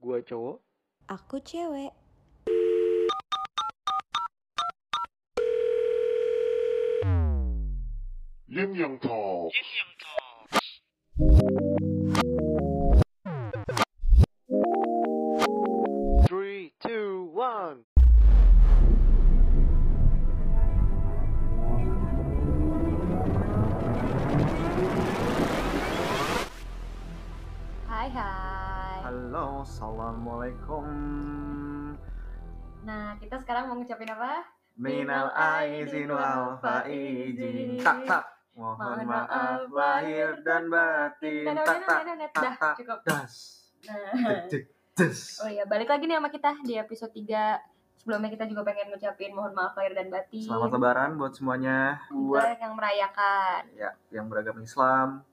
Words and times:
Gua 0.00 0.24
cowok. 0.24 0.64
Aku 1.12 1.36
cewek. 1.44 1.92
Yin 8.50 8.74
Yang 8.74 9.06
Talk. 9.06 9.54
Three, 9.54 9.76
Halo, 29.10 29.66
assalamualaikum. 29.66 30.86
Nah, 32.86 33.18
kita 33.18 33.42
sekarang 33.42 33.66
mau 33.66 33.74
ngucapin 33.74 34.06
apa? 34.06 34.46
Minal 34.78 35.34
aizin 35.34 36.14
wal 36.14 36.54
faizin. 36.62 37.82
Tak 37.82 38.06
tak. 38.06 38.22
Mohon 38.54 39.02
maaf 39.10 39.66
lahir 39.66 40.38
dan 40.46 40.70
batin. 40.70 41.42
Tak 41.42 41.58
tak. 41.58 42.06
tak, 42.06 42.38
Dah, 42.38 42.54
tak. 42.54 42.74
cukup. 42.78 43.02
Das. 43.02 43.34
Nah. 43.90 44.46
Oh 45.42 45.50
iya, 45.50 45.66
balik 45.66 45.90
lagi 45.90 46.06
nih 46.06 46.14
sama 46.14 46.30
kita 46.30 46.62
di 46.62 46.78
episode 46.78 47.10
3. 47.10 48.06
Sebelumnya 48.06 48.30
kita 48.30 48.46
juga 48.46 48.62
pengen 48.62 48.94
ngucapin 48.94 49.34
mohon 49.34 49.50
maaf 49.58 49.74
lahir 49.74 49.90
dan 49.90 50.06
batin. 50.06 50.46
Selamat 50.46 50.70
lebaran 50.70 51.18
buat 51.18 51.34
semuanya. 51.34 51.98
Buat 52.14 52.62
yang 52.62 52.78
merayakan 52.78 53.74
ya 53.74 53.90
yang 54.14 54.30
beragama 54.30 54.62
Islam. 54.62 55.26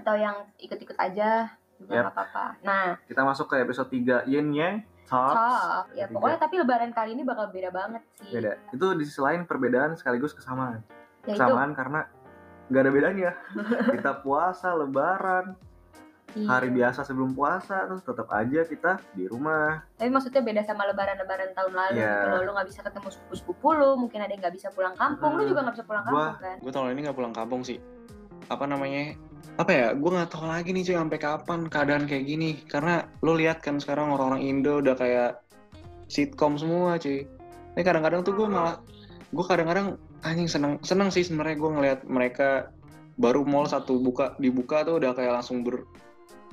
atau 0.00 0.16
yang 0.16 0.48
ikut-ikut 0.56 0.96
aja 0.96 1.59
Yap. 1.82 1.88
nggak 1.88 2.12
apa-apa. 2.12 2.44
Nah, 2.60 2.88
Kita 3.02 3.22
masuk 3.22 3.46
ke 3.46 3.56
episode 3.58 3.88
3 3.88 4.26
Yin 4.26 4.48
Yang 4.50 4.74
Talks. 5.04 5.34
talk. 5.34 5.84
Ya 5.92 6.06
pokoknya 6.06 6.38
tapi 6.38 6.54
lebaran 6.56 6.90
kali 6.90 7.12
ini 7.12 7.22
bakal 7.22 7.48
beda 7.48 7.68
banget 7.68 8.02
sih. 8.16 8.30
Beda. 8.30 8.54
Itu 8.70 8.94
di 8.94 9.02
sisi 9.02 9.18
lain 9.18 9.42
perbedaan 9.42 9.94
sekaligus 9.94 10.30
kesamaan. 10.30 10.84
Ya 11.22 11.26
itu 11.26 11.36
Kesamaan 11.36 11.72
karena 11.72 12.06
nggak 12.66 12.80
ada 12.80 12.90
bedanya. 12.90 13.30
Kita 13.96 14.20
puasa, 14.20 14.70
lebaran, 14.72 15.58
iya. 16.32 16.46
hari 16.48 16.70
biasa 16.70 17.02
sebelum 17.02 17.34
puasa, 17.34 17.84
terus 17.84 18.00
tetap 18.00 18.30
aja 18.30 18.62
kita 18.62 19.02
di 19.10 19.26
rumah. 19.26 19.82
Tapi 19.92 20.06
maksudnya 20.08 20.38
beda 20.40 20.62
sama 20.62 20.86
lebaran-lebaran 20.86 21.50
tahun 21.52 21.72
lalu 21.72 21.98
Iya. 21.98 22.06
gitu 22.14 22.26
loh. 22.28 22.40
Lu 22.40 22.50
nggak 22.54 22.68
bisa 22.70 22.80
ketemu 22.80 23.08
sepupu-sepupu 23.10 23.68
lu, 23.74 23.90
mungkin 23.98 24.18
ada 24.20 24.30
yang 24.30 24.40
nggak 24.40 24.54
bisa 24.54 24.68
pulang 24.70 24.94
kampung, 24.94 25.34
lu 25.34 25.42
Hmm. 25.42 25.50
juga 25.50 25.60
nggak 25.64 25.74
bisa 25.74 25.84
pulang 25.84 26.04
Gua- 26.04 26.14
kampung 26.30 26.38
kan. 26.40 26.56
Gue 26.60 26.70
tahun 26.70 26.88
ini 26.88 27.00
nggak 27.02 27.16
pulang 27.18 27.34
kampung 27.34 27.60
sih. 27.60 27.78
Apa 28.46 28.64
namanya? 28.64 29.18
Apa 29.56 29.70
ya? 29.72 29.86
Gue 29.92 30.10
nggak 30.12 30.30
tahu 30.32 30.46
lagi 30.48 30.72
nih 30.72 30.84
cuy 30.88 30.96
sampai 30.96 31.18
kapan 31.20 31.60
keadaan 31.68 32.04
kayak 32.08 32.24
gini. 32.24 32.60
Karena 32.64 33.04
lo 33.20 33.36
lihat 33.36 33.60
kan 33.60 33.76
sekarang 33.80 34.12
orang-orang 34.12 34.42
Indo 34.44 34.80
udah 34.80 34.96
kayak 34.96 35.40
sitkom 36.08 36.56
semua 36.56 36.96
cuy. 36.96 37.24
Ini 37.76 37.82
kadang-kadang 37.86 38.26
tuh 38.26 38.34
gue 38.34 38.48
malah 38.50 38.82
gue 39.30 39.44
kadang-kadang 39.46 39.94
anjing 40.26 40.50
seneng 40.50 40.82
seneng 40.82 41.08
sih 41.08 41.22
sebenarnya 41.22 41.56
gue 41.56 41.70
ngelihat 41.70 42.00
mereka 42.04 42.74
baru 43.20 43.44
mall 43.46 43.68
satu 43.68 44.00
buka 44.00 44.34
dibuka 44.42 44.82
tuh 44.82 44.98
udah 44.98 45.12
kayak 45.14 45.40
langsung 45.40 45.62
ber 45.62 45.86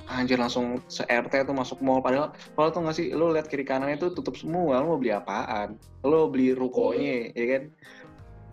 anjir 0.08 0.40
langsung 0.40 0.80
se 0.88 1.04
RT 1.04 1.48
tuh 1.48 1.56
masuk 1.56 1.84
mall 1.84 2.00
padahal 2.00 2.32
padahal 2.56 2.72
tuh 2.72 2.82
nggak 2.88 2.96
sih 2.96 3.08
lo 3.12 3.34
lihat 3.36 3.52
kiri 3.52 3.68
kanannya 3.68 4.00
tuh 4.00 4.16
tutup 4.16 4.40
semua 4.40 4.80
lo 4.80 4.96
mau 4.96 5.00
beli 5.00 5.12
apaan 5.12 5.76
lo 6.08 6.32
beli 6.32 6.56
rukonya 6.56 7.36
ya 7.36 7.46
kan 7.56 7.64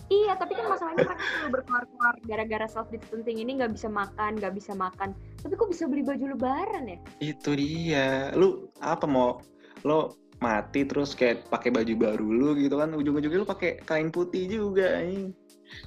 Iya, 0.06 0.36
tapi 0.36 0.52
kan 0.52 0.69
masalahnya 0.69 1.00
mereka 1.06 1.24
selalu 1.24 1.48
berkeluar-keluar 1.50 2.14
gara-gara 2.24 2.66
self 2.69 2.88
distancing 2.92 3.41
ini 3.41 3.56
nggak 3.56 3.72
bisa 3.72 3.88
makan, 3.88 4.36
nggak 4.36 4.55
bisa 4.55 4.72
makan. 4.77 5.16
Tapi 5.41 5.55
kok 5.56 5.70
bisa 5.72 5.88
beli 5.88 6.05
baju 6.05 6.36
lebaran 6.36 6.84
ya? 6.86 6.98
Itu 7.20 7.56
dia. 7.56 8.28
Lu 8.36 8.69
apa 8.78 9.08
mau 9.08 9.41
lo 9.80 10.12
mati 10.41 10.84
terus 10.84 11.16
kayak 11.16 11.48
pakai 11.48 11.72
baju 11.72 11.94
baru 11.96 12.27
lu 12.27 12.48
gitu 12.58 12.77
kan 12.77 12.92
ujung-ujungnya 12.92 13.41
lu 13.41 13.48
pakai 13.48 13.80
kain 13.80 14.12
putih 14.12 14.44
juga 14.44 15.00
anjing. 15.00 15.33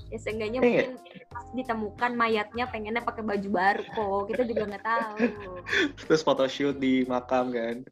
Ya 0.10 0.18
seenggaknya 0.18 0.60
Iya. 0.60 0.90
mungkin 0.90 0.90
pas 1.30 1.46
ditemukan 1.54 2.12
mayatnya 2.18 2.66
pengennya 2.68 3.06
pakai 3.06 3.22
baju 3.22 3.50
baru 3.54 3.84
kok. 3.86 4.22
Kita 4.34 4.44
juga 4.50 4.64
nggak 4.66 4.84
tahu. 4.84 5.16
Terus 6.10 6.22
photoshoot 6.26 6.82
di 6.82 7.06
makam 7.06 7.54
kan. 7.54 7.86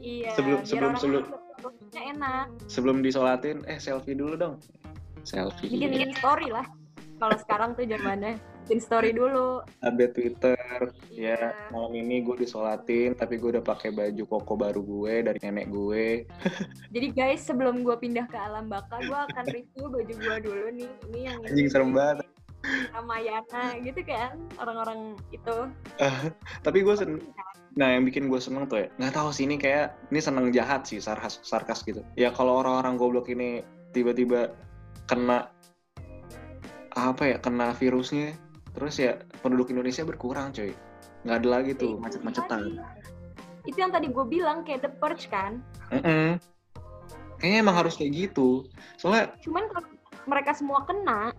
Iya. 0.00 0.32
Sebelum- 0.32 0.64
sebelum- 0.64 0.96
sebelum- 0.96 1.28
enak. 1.92 2.46
Sebelum 2.70 2.96
disolatin, 3.02 3.66
eh 3.66 3.76
selfie 3.76 4.16
dulu 4.16 4.38
dong. 4.38 4.54
Selfie. 5.24 5.70
Bikin 5.70 5.90
bikin 5.90 6.12
story 6.16 6.48
lah. 6.52 6.66
Kalau 7.18 7.34
sekarang 7.34 7.74
tuh 7.74 7.82
zamannya 7.86 8.38
bikin 8.68 8.78
story 8.84 9.10
dulu. 9.16 9.64
Update 9.82 10.14
Twitter. 10.14 10.54
Ya, 11.10 11.34
Iya. 11.34 11.40
malam 11.74 11.92
ini 11.96 12.22
gue 12.22 12.36
disolatin 12.38 13.16
tapi 13.16 13.40
gue 13.40 13.58
udah 13.58 13.64
pakai 13.64 13.90
baju 13.90 14.22
koko 14.28 14.54
baru 14.54 14.80
gue 14.84 15.14
dari 15.26 15.38
nenek 15.42 15.66
gue. 15.72 16.28
Jadi 16.94 17.06
guys, 17.16 17.42
sebelum 17.42 17.82
gue 17.82 17.96
pindah 17.96 18.28
ke 18.28 18.38
alam 18.38 18.70
baka, 18.70 19.02
gue 19.02 19.18
akan 19.32 19.44
review 19.50 19.88
baju 19.90 20.14
gue 20.14 20.36
dulu 20.44 20.66
nih. 20.76 20.90
Ini 21.10 21.20
yang 21.26 21.38
ini 21.42 21.48
Anjing 21.48 21.68
serem 21.72 21.90
banget. 21.96 22.28
Ramayana 22.92 23.78
gitu 23.80 24.02
kan 24.02 24.34
orang-orang 24.58 25.14
itu. 25.30 25.56
Tapi 26.66 26.78
gue 26.82 26.94
seneng. 26.98 27.22
Nah, 27.78 27.94
yang 27.94 28.02
bikin 28.02 28.26
gue 28.26 28.40
seneng 28.42 28.66
tuh 28.66 28.82
ya, 28.82 28.88
nggak 28.98 29.14
tahu 29.14 29.30
sih 29.30 29.46
ini 29.46 29.54
kayak 29.54 29.94
ini 30.10 30.18
seneng 30.18 30.50
jahat 30.50 30.82
sih, 30.82 30.98
sarkas, 30.98 31.38
sarkas 31.46 31.86
gitu. 31.86 32.02
Ya 32.18 32.34
kalau 32.34 32.58
orang-orang 32.58 32.98
goblok 32.98 33.30
ini 33.30 33.62
tiba-tiba 33.94 34.50
kena 35.08 35.48
apa 36.94 37.22
ya, 37.24 37.36
kena 37.40 37.72
virusnya, 37.74 38.36
terus 38.76 39.00
ya 39.00 39.18
penduduk 39.40 39.72
Indonesia 39.72 40.04
berkurang 40.04 40.52
coy. 40.52 40.76
Nggak 41.26 41.36
ada 41.44 41.48
lagi 41.48 41.70
tuh 41.74 41.98
Itu 41.98 42.02
macet-macetan. 42.02 42.60
Itu 43.66 43.76
yang 43.78 43.92
tadi 43.92 44.06
gue 44.08 44.24
bilang 44.28 44.62
kayak 44.62 44.86
The 44.86 44.90
Purge 45.00 45.26
kan. 45.28 45.60
Mm-mm. 45.90 46.38
Kayaknya 47.38 47.58
emang 47.62 47.76
harus 47.78 47.94
kayak 47.94 48.12
gitu. 48.14 48.66
Soalnya 48.98 49.34
Cuman 49.42 49.70
kalau 49.70 49.88
mereka 50.26 50.50
semua 50.54 50.82
kena, 50.84 51.32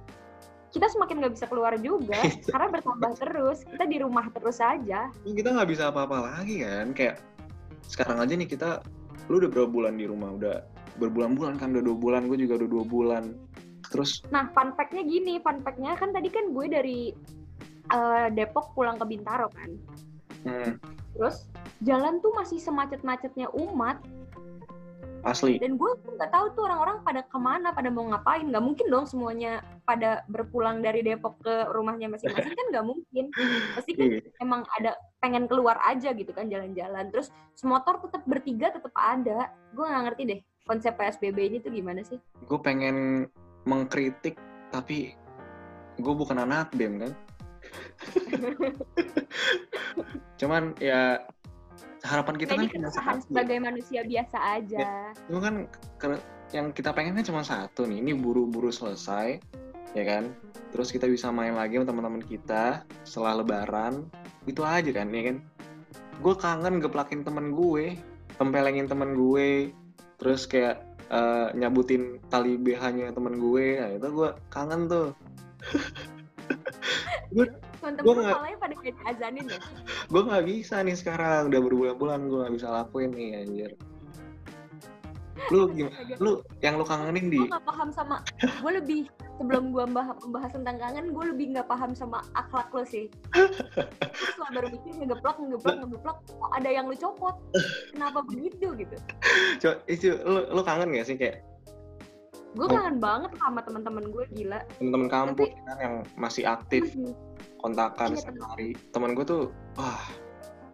kita 0.69 0.86
semakin 0.90 1.25
nggak 1.25 1.34
bisa 1.36 1.46
keluar 1.50 1.74
juga 1.81 2.19
karena 2.53 2.68
bertambah 2.72 3.12
terus. 3.19 3.66
Kita 3.66 3.86
di 3.86 3.97
rumah 4.00 4.25
terus 4.31 4.62
aja. 4.62 5.09
kita 5.25 5.50
nggak 5.51 5.69
bisa 5.69 5.90
apa-apa 5.91 6.24
lagi 6.24 6.63
kan. 6.63 6.94
Kayak 6.94 7.19
sekarang 7.90 8.22
aja 8.22 8.34
nih 8.38 8.50
kita, 8.50 8.69
lu 9.28 9.41
udah 9.41 9.50
berapa 9.50 9.69
bulan 9.69 9.97
di 9.97 10.06
rumah? 10.06 10.38
Udah 10.38 10.56
berbulan-bulan 11.01 11.57
kan, 11.57 11.74
udah 11.74 11.84
dua 11.84 11.97
bulan. 11.97 12.22
Gue 12.30 12.38
juga 12.40 12.62
udah 12.62 12.69
dua 12.69 12.86
bulan. 12.86 13.24
Terus 13.90 14.22
Nah, 14.30 14.48
fun 14.52 14.72
fact-nya 14.72 15.02
gini, 15.02 15.38
fun 15.40 15.60
fact-nya 15.60 15.94
kan 15.94 16.10
tadi 16.10 16.30
kan 16.30 16.50
gue 16.50 16.66
dari 16.66 17.00
eh, 17.90 18.28
Depok 18.30 18.72
pulang 18.72 18.96
ke 18.96 19.06
Bintaro 19.06 19.50
kan. 19.50 19.70
hmm, 20.44 20.74
Terus 21.14 21.50
jalan 21.82 22.20
tuh 22.20 22.32
masih 22.32 22.58
semacet-macetnya 22.58 23.50
umat 23.52 23.98
asli. 25.20 25.60
dan 25.60 25.76
gue 25.76 25.92
tuh 26.00 26.16
nggak 26.16 26.32
tahu 26.32 26.46
tuh 26.56 26.64
orang-orang 26.64 27.04
pada 27.04 27.22
ke 27.24 27.36
mana, 27.36 27.74
pada 27.74 27.90
mau 27.90 28.08
ngapain. 28.08 28.46
Nggak 28.46 28.64
mungkin 28.64 28.88
dong 28.88 29.04
semuanya 29.04 29.60
pada 29.84 30.24
berpulang 30.30 30.80
dari 30.80 31.02
Depok 31.02 31.36
ke 31.44 31.68
rumahnya 31.74 32.08
masing-masing 32.08 32.56
kan 32.56 32.68
nggak 32.72 32.86
mungkin. 32.88 33.26
Pasti 33.76 33.92
kan 33.94 34.06
Iya. 34.06 34.20
emang 34.40 34.62
ada 34.80 34.96
pengen 35.20 35.50
keluar 35.50 35.76
aja 35.84 36.14
gitu 36.14 36.32
kan 36.32 36.48
jalan-jalan. 36.48 37.12
Terus 37.12 37.28
semotor 37.52 38.00
tetap 38.00 38.24
bertiga 38.24 38.72
tetap 38.72 38.94
ada. 38.96 39.50
Gue 39.74 39.84
nggak 39.84 40.04
ngerti 40.08 40.24
deh 40.26 40.40
konsep 40.64 40.94
PSBB 40.96 41.38
ini 41.42 41.58
tuh 41.60 41.74
gimana 41.74 42.00
sih? 42.00 42.22
gue 42.40 42.60
pengen 42.62 43.26
mengkritik 43.68 44.40
tapi 44.70 45.16
gue 46.00 46.14
bukan 46.16 46.44
anak 46.44 46.72
bem 46.75 47.02
kan? 47.02 47.12
Cuman 50.40 50.72
ya 50.80 51.20
harapan 52.08 52.36
kita 52.40 52.56
kan 52.56 52.64
cuma 52.64 52.88
keresahan 52.88 53.18
satu. 53.19 53.28
sebagai 53.28 53.58
manusia 53.59 54.02
biasa 54.08 54.38
aja. 54.56 55.12
cuma 55.28 55.40
kan 55.44 55.56
yang 56.56 56.72
kita 56.72 56.96
pengen 56.96 57.19
kan 57.19 57.25
cuma 57.28 57.44
satu 57.44 57.84
nih 57.84 58.00
ini 58.00 58.16
buru-buru 58.16 58.72
selesai 58.72 59.44
ya 59.94 60.03
kan? 60.08 60.31
Terus 60.72 60.96
kita 60.96 61.12
bisa 61.12 61.28
main 61.34 61.59
lagi 61.59 61.75
sama 61.75 61.92
teman-teman 61.92 62.24
kita 62.24 62.88
setelah 63.03 63.44
lebaran 63.44 64.08
itu 64.48 64.64
aja 64.64 64.90
kan 64.96 65.12
ya 65.12 65.34
kan? 65.34 65.38
Gue 66.24 66.36
kangen 66.40 66.80
geplakin 66.80 67.28
temen 67.28 67.52
gue 67.52 68.00
tempelengin 68.40 68.88
temen 68.88 69.19
gue 69.19 69.75
terus 70.19 70.48
kayak 70.48 70.88
eh, 71.10 71.48
nyabutin 71.58 72.22
tali 72.30 72.56
BH-nya 72.56 73.12
temen 73.12 73.38
gue. 73.38 73.68
Nah 73.82 73.90
itu 73.98 74.08
gue 74.08 74.30
kangen 74.54 74.82
tuh. 74.88 75.08
Gua 78.04 78.14
lu 78.16 78.22
nggak- 78.26 78.36
malahnya 78.36 78.60
pada 78.60 78.76
kayak 78.82 78.98
azanin 79.08 79.46
ya. 79.48 79.60
gue 80.12 80.22
nggak 80.26 80.46
bisa 80.50 80.76
nih 80.84 80.98
sekarang. 80.98 81.48
Udah 81.54 81.62
berbulan-bulan 81.64 82.28
gue 82.28 82.38
nggak 82.44 82.56
bisa 82.60 82.68
lakuin 82.70 83.12
nih 83.16 83.30
anjir 83.46 83.72
lu 85.47 85.71
gimana 85.71 85.95
lu 86.19 86.44
yang 86.59 86.75
lu 86.75 86.83
kangenin 86.83 87.31
di 87.31 87.39
Gue 87.39 87.50
nggak 87.50 87.65
paham 87.65 87.89
sama, 87.95 88.18
gue 88.44 88.71
lebih 88.75 89.01
sebelum 89.39 89.71
gue 89.71 89.83
membahas, 89.88 90.51
tentang 90.51 90.75
kangen, 90.77 91.15
gue 91.15 91.25
lebih 91.31 91.56
nggak 91.56 91.68
paham 91.71 91.95
sama 91.95 92.19
akhlak 92.36 92.68
lo 92.75 92.83
sih. 92.83 93.07
Terus 93.31 94.36
lo 94.36 94.45
baru 94.51 94.68
mikir 94.68 94.91
ngegeplak, 95.00 95.36
ngegeplak, 95.39 95.75
ngegeplak, 95.80 96.18
kok 96.27 96.51
ada 96.59 96.69
yang 96.69 96.86
lu 96.91 96.95
copot? 97.00 97.36
Kenapa 97.95 98.19
begitu 98.27 98.68
gitu? 98.75 98.95
coba 99.63 99.75
itu 99.88 100.07
lu, 100.27 100.39
lu 100.51 100.62
kangen 100.63 100.91
gak 100.95 101.07
sih 101.07 101.15
kayak 101.15 101.39
Gue 102.57 102.65
kangen 102.65 102.97
banget 102.97 103.31
sama 103.38 103.62
teman-teman 103.62 104.09
gue 104.09 104.24
gila. 104.33 104.59
temen-temen 104.81 105.07
kampus 105.07 105.50
kan 105.69 105.77
yang 105.80 105.95
masih 106.18 106.44
aktif 106.50 106.83
Hmm. 106.97 107.13
kontakan 107.62 108.15
Iya, 108.15 108.19
setiap 108.25 108.44
hari 108.56 108.68
teman 108.89 109.13
gue 109.13 109.25
tuh 109.27 109.44
wah 109.77 110.01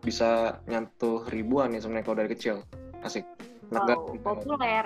bisa 0.06 0.62
nyentuh 0.70 1.26
ribuan 1.34 1.74
ya 1.74 1.82
sebenarnya 1.82 2.06
kalau 2.06 2.18
dari 2.24 2.30
kecil 2.32 2.56
asik. 3.04 3.26
Wow, 3.72 4.14
populer. 4.22 4.86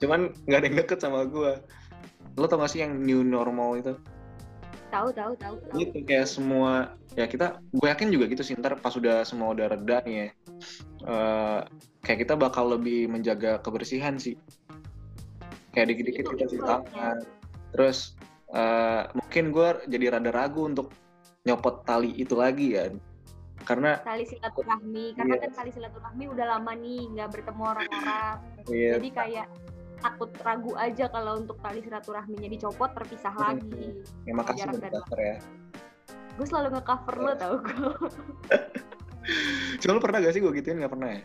cuman 0.00 0.32
nggak 0.44 0.58
ada 0.58 0.66
yang 0.66 0.78
deket 0.80 0.98
sama 1.00 1.24
gue 1.24 1.52
lo 2.34 2.46
tau 2.50 2.58
gak 2.58 2.72
sih 2.72 2.82
yang 2.82 2.98
new 2.98 3.22
normal 3.22 3.78
itu 3.78 3.94
Tahu 4.90 5.10
tahu 5.10 5.34
tahu. 5.38 5.54
tahu. 5.58 5.78
itu 5.82 6.06
kayak 6.06 6.26
semua 6.26 6.94
ya 7.14 7.26
kita 7.26 7.58
gue 7.70 7.88
yakin 7.90 8.14
juga 8.14 8.30
gitu 8.30 8.42
sih 8.46 8.54
ntar 8.54 8.78
pas 8.78 8.94
udah 8.94 9.26
semua 9.26 9.50
udah 9.50 9.66
reda 9.70 9.98
nih 10.02 10.14
ya 10.14 10.26
eh, 11.04 11.60
kayak 12.02 12.18
kita 12.22 12.34
bakal 12.34 12.70
lebih 12.70 13.10
menjaga 13.10 13.58
kebersihan 13.58 14.18
sih 14.18 14.38
kayak 15.74 15.90
dikit-dikit 15.90 16.24
kita 16.30 16.44
cuci 16.46 16.58
tangan 16.62 17.16
terus 17.74 18.14
eh, 18.50 19.02
mungkin 19.14 19.50
gue 19.50 19.68
jadi 19.90 20.14
rada 20.14 20.30
ragu 20.30 20.62
untuk 20.62 20.94
nyopot 21.42 21.82
tali 21.82 22.14
itu 22.14 22.34
lagi 22.34 22.78
kan 22.78 22.92
karena 23.62 23.96
Tali 23.98 24.24
silaturahmi 24.24 25.14
karena 25.14 25.34
Iya. 25.34 25.42
kan 25.42 25.50
tali 25.54 25.70
silaturahmi 25.70 26.24
udah 26.26 26.46
lama 26.48 26.72
nih 26.74 27.00
nggak 27.08 27.28
bertemu 27.30 27.62
orang-orang. 27.64 28.36
ya, 28.66 28.90
Jadi 28.98 29.08
kayak 29.10 29.46
takut 29.96 30.30
ragu 30.38 30.72
aja 30.74 31.08
kalau 31.08 31.38
untuk 31.38 31.56
tali 31.58 31.80
silaturahminya 31.80 32.44
dicopot 32.46 32.90
terpisah 32.92 33.30
Hmm. 33.30 33.56
lagi. 33.56 33.86
ya 34.22 34.32
makasih 34.32 34.68
udah 34.70 34.90
daftar 34.90 35.18
ya 35.18 35.36
Gue 36.34 36.44
selalu 36.44 36.68
nge-cover 36.74 37.14
lo 37.16 37.32
tau 37.34 37.54
gue. 37.56 37.90
cuma 39.80 39.90
lo 39.92 40.00
pernah 40.02 40.18
gak 40.18 40.34
sih 40.34 40.42
gue 40.42 40.52
gituin 40.52 40.78
gak 40.78 40.90
pernah 40.90 41.10
ya 41.10 41.22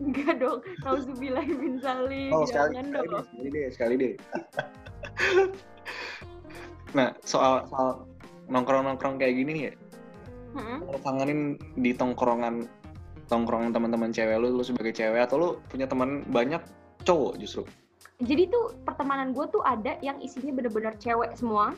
Enggak 0.00 0.40
dong. 0.40 0.64
Nauzubillah 0.80 1.44
bin 1.44 1.76
salim. 1.76 2.32
Oh 2.32 2.48
sekali, 2.48 2.72
Jangan 2.72 2.88
sekali, 2.88 3.04
dong. 3.06 3.12
deh, 3.12 3.28
sekali 3.28 3.48
deh, 3.52 3.66
sekali 3.68 3.94
deh. 3.94 4.14
nah 6.96 7.12
soal 7.22 7.68
soal 7.68 8.08
nongkrong 8.48 8.82
nongkrong 8.82 9.14
kayak 9.14 9.36
gini 9.36 9.68
ya, 9.68 9.72
Mm-mm. 10.50 10.78
lo 10.90 10.98
kangenin 11.02 11.60
di 11.78 11.94
tongkrongan 11.94 12.66
tongkrongan 13.30 13.70
teman-teman 13.70 14.10
cewek 14.10 14.42
lu, 14.42 14.50
lu 14.58 14.62
sebagai 14.66 14.90
cewek 14.90 15.22
atau 15.22 15.36
lu 15.38 15.48
punya 15.70 15.86
teman 15.86 16.26
banyak 16.26 16.58
cowok 17.06 17.38
justru? 17.38 17.62
Jadi 18.20 18.50
tuh 18.52 18.74
pertemanan 18.84 19.32
gue 19.32 19.46
tuh 19.48 19.62
ada 19.64 19.96
yang 20.04 20.18
isinya 20.20 20.52
bener-bener 20.52 20.92
cewek 21.00 21.38
semua, 21.38 21.72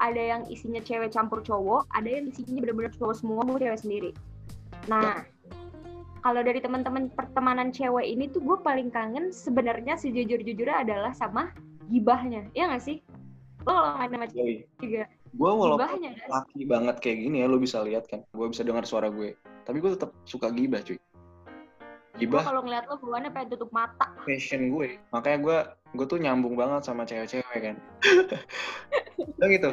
ada 0.00 0.22
yang 0.22 0.46
isinya 0.48 0.80
cewek 0.80 1.12
campur 1.12 1.44
cowok, 1.44 1.84
ada 1.92 2.08
yang 2.08 2.30
isinya 2.30 2.62
bener-bener 2.62 2.92
cowok 2.96 3.18
semua, 3.18 3.44
gue 3.44 3.60
cewek 3.60 3.80
sendiri. 3.82 4.10
Nah, 4.88 5.26
kalau 6.22 6.40
dari 6.40 6.62
teman-teman 6.62 7.10
pertemanan 7.12 7.74
cewek 7.74 8.06
ini 8.08 8.30
tuh 8.30 8.40
gue 8.40 8.56
paling 8.62 8.88
kangen 8.94 9.34
sebenarnya 9.34 9.98
sejujur-jujurnya 9.98 10.86
adalah 10.86 11.12
sama 11.12 11.52
gibahnya, 11.90 12.46
ya 12.56 12.70
nggak 12.72 12.84
sih? 12.84 13.02
Lo 13.68 13.74
kalau 13.74 14.00
main 14.00 14.10
sama 14.10 14.26
cewek 14.30 14.48
Yoi. 14.48 14.80
juga, 14.80 15.02
Gue 15.32 15.48
walaupun 15.48 15.88
gibahnya 15.88 16.08
nggak 16.12 16.28
sih? 16.28 16.32
laki 16.32 16.60
banget 16.68 16.96
kayak 17.00 17.18
gini 17.24 17.36
ya, 17.40 17.46
lu 17.48 17.56
bisa 17.56 17.80
lihat 17.80 18.04
kan, 18.04 18.20
gue 18.20 18.46
bisa 18.52 18.62
dengar 18.62 18.84
suara 18.84 19.08
gue, 19.08 19.32
tapi 19.64 19.80
gue 19.80 19.90
tetap 19.96 20.12
suka 20.28 20.52
gibah 20.52 20.84
cuy. 20.84 21.00
Gue 21.00 22.28
Gibah 22.28 22.44
kalau 22.44 22.60
ngeliat 22.60 22.84
lo 22.92 23.00
bawaannya 23.00 23.32
pengen 23.32 23.56
tutup 23.56 23.72
mata. 23.72 24.12
passion 24.28 24.68
gue, 24.68 25.00
makanya 25.08 25.38
gue 25.40 25.58
gue 25.96 26.06
tuh 26.06 26.20
nyambung 26.20 26.52
banget 26.52 26.84
sama 26.84 27.08
cewek-cewek 27.08 27.60
kan. 27.64 27.76
Lo 29.40 29.46
gitu. 29.56 29.72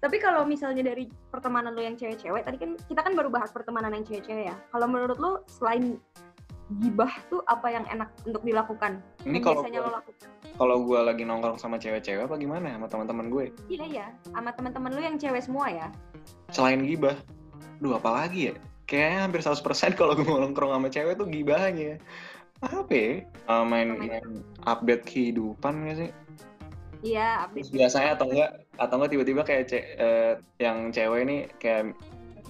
Tapi 0.00 0.16
kalau 0.16 0.48
misalnya 0.48 0.80
dari 0.80 1.06
pertemanan 1.30 1.76
lo 1.76 1.82
yang 1.84 1.94
cewek-cewek, 1.94 2.42
tadi 2.42 2.58
kan 2.58 2.74
kita 2.88 3.00
kan 3.04 3.12
baru 3.14 3.30
bahas 3.30 3.54
pertemanan 3.54 3.94
yang 3.94 4.02
cewek-cewek 4.02 4.50
ya. 4.50 4.56
Kalau 4.74 4.86
menurut 4.90 5.18
lo 5.22 5.46
selain 5.46 6.02
gibah 6.78 7.10
tuh 7.26 7.42
apa 7.44 7.66
yang 7.68 7.82
enak 7.86 8.06
untuk 8.22 8.40
dilakukan? 8.40 9.02
Ini 9.26 9.34
yang 9.34 9.42
kalau 9.42 9.60
biasanya 9.66 9.80
gua- 9.80 9.88
lo 9.90 9.96
lakukan? 9.98 10.28
kalau 10.54 10.76
gue 10.84 11.00
lagi 11.00 11.22
nongkrong 11.24 11.56
sama 11.56 11.76
cewek-cewek 11.76 12.28
apa 12.28 12.36
gimana 12.36 12.76
sama 12.76 12.86
teman-teman 12.86 13.26
gue? 13.26 13.44
Iya 13.66 13.86
ya, 13.88 14.06
sama 14.28 14.50
teman-teman 14.52 14.90
lo 14.92 15.00
yang 15.00 15.16
cewek 15.16 15.42
semua 15.42 15.66
ya. 15.66 15.88
selain 16.50 16.82
gibah, 16.82 17.14
duh 17.78 17.94
apa 17.94 18.10
lagi 18.12 18.50
ya? 18.50 18.54
Kayaknya 18.84 19.18
hampir 19.22 19.40
100% 19.40 19.94
kalau 19.94 20.14
gue 20.14 20.26
nongkrong 20.26 20.70
sama 20.70 20.88
cewek 20.88 21.14
tuh 21.14 21.26
gibahnya. 21.26 21.98
Apa 22.60 22.90
ya? 22.92 23.12
Uh, 23.48 23.64
main, 23.64 23.96
Main. 23.96 24.44
update 24.62 25.06
kehidupan 25.06 25.88
gak 25.88 25.96
sih? 25.96 26.10
Iya, 27.00 27.48
update. 27.48 27.72
biasanya 27.72 28.12
atau 28.12 28.28
enggak 28.28 28.50
atau 28.76 28.94
enggak 29.00 29.10
tiba-tiba 29.10 29.40
kayak 29.40 29.64
ce- 29.64 29.88
eh, 29.96 30.32
yang 30.60 30.92
cewek 30.92 31.24
ini 31.24 31.36
kayak 31.56 31.96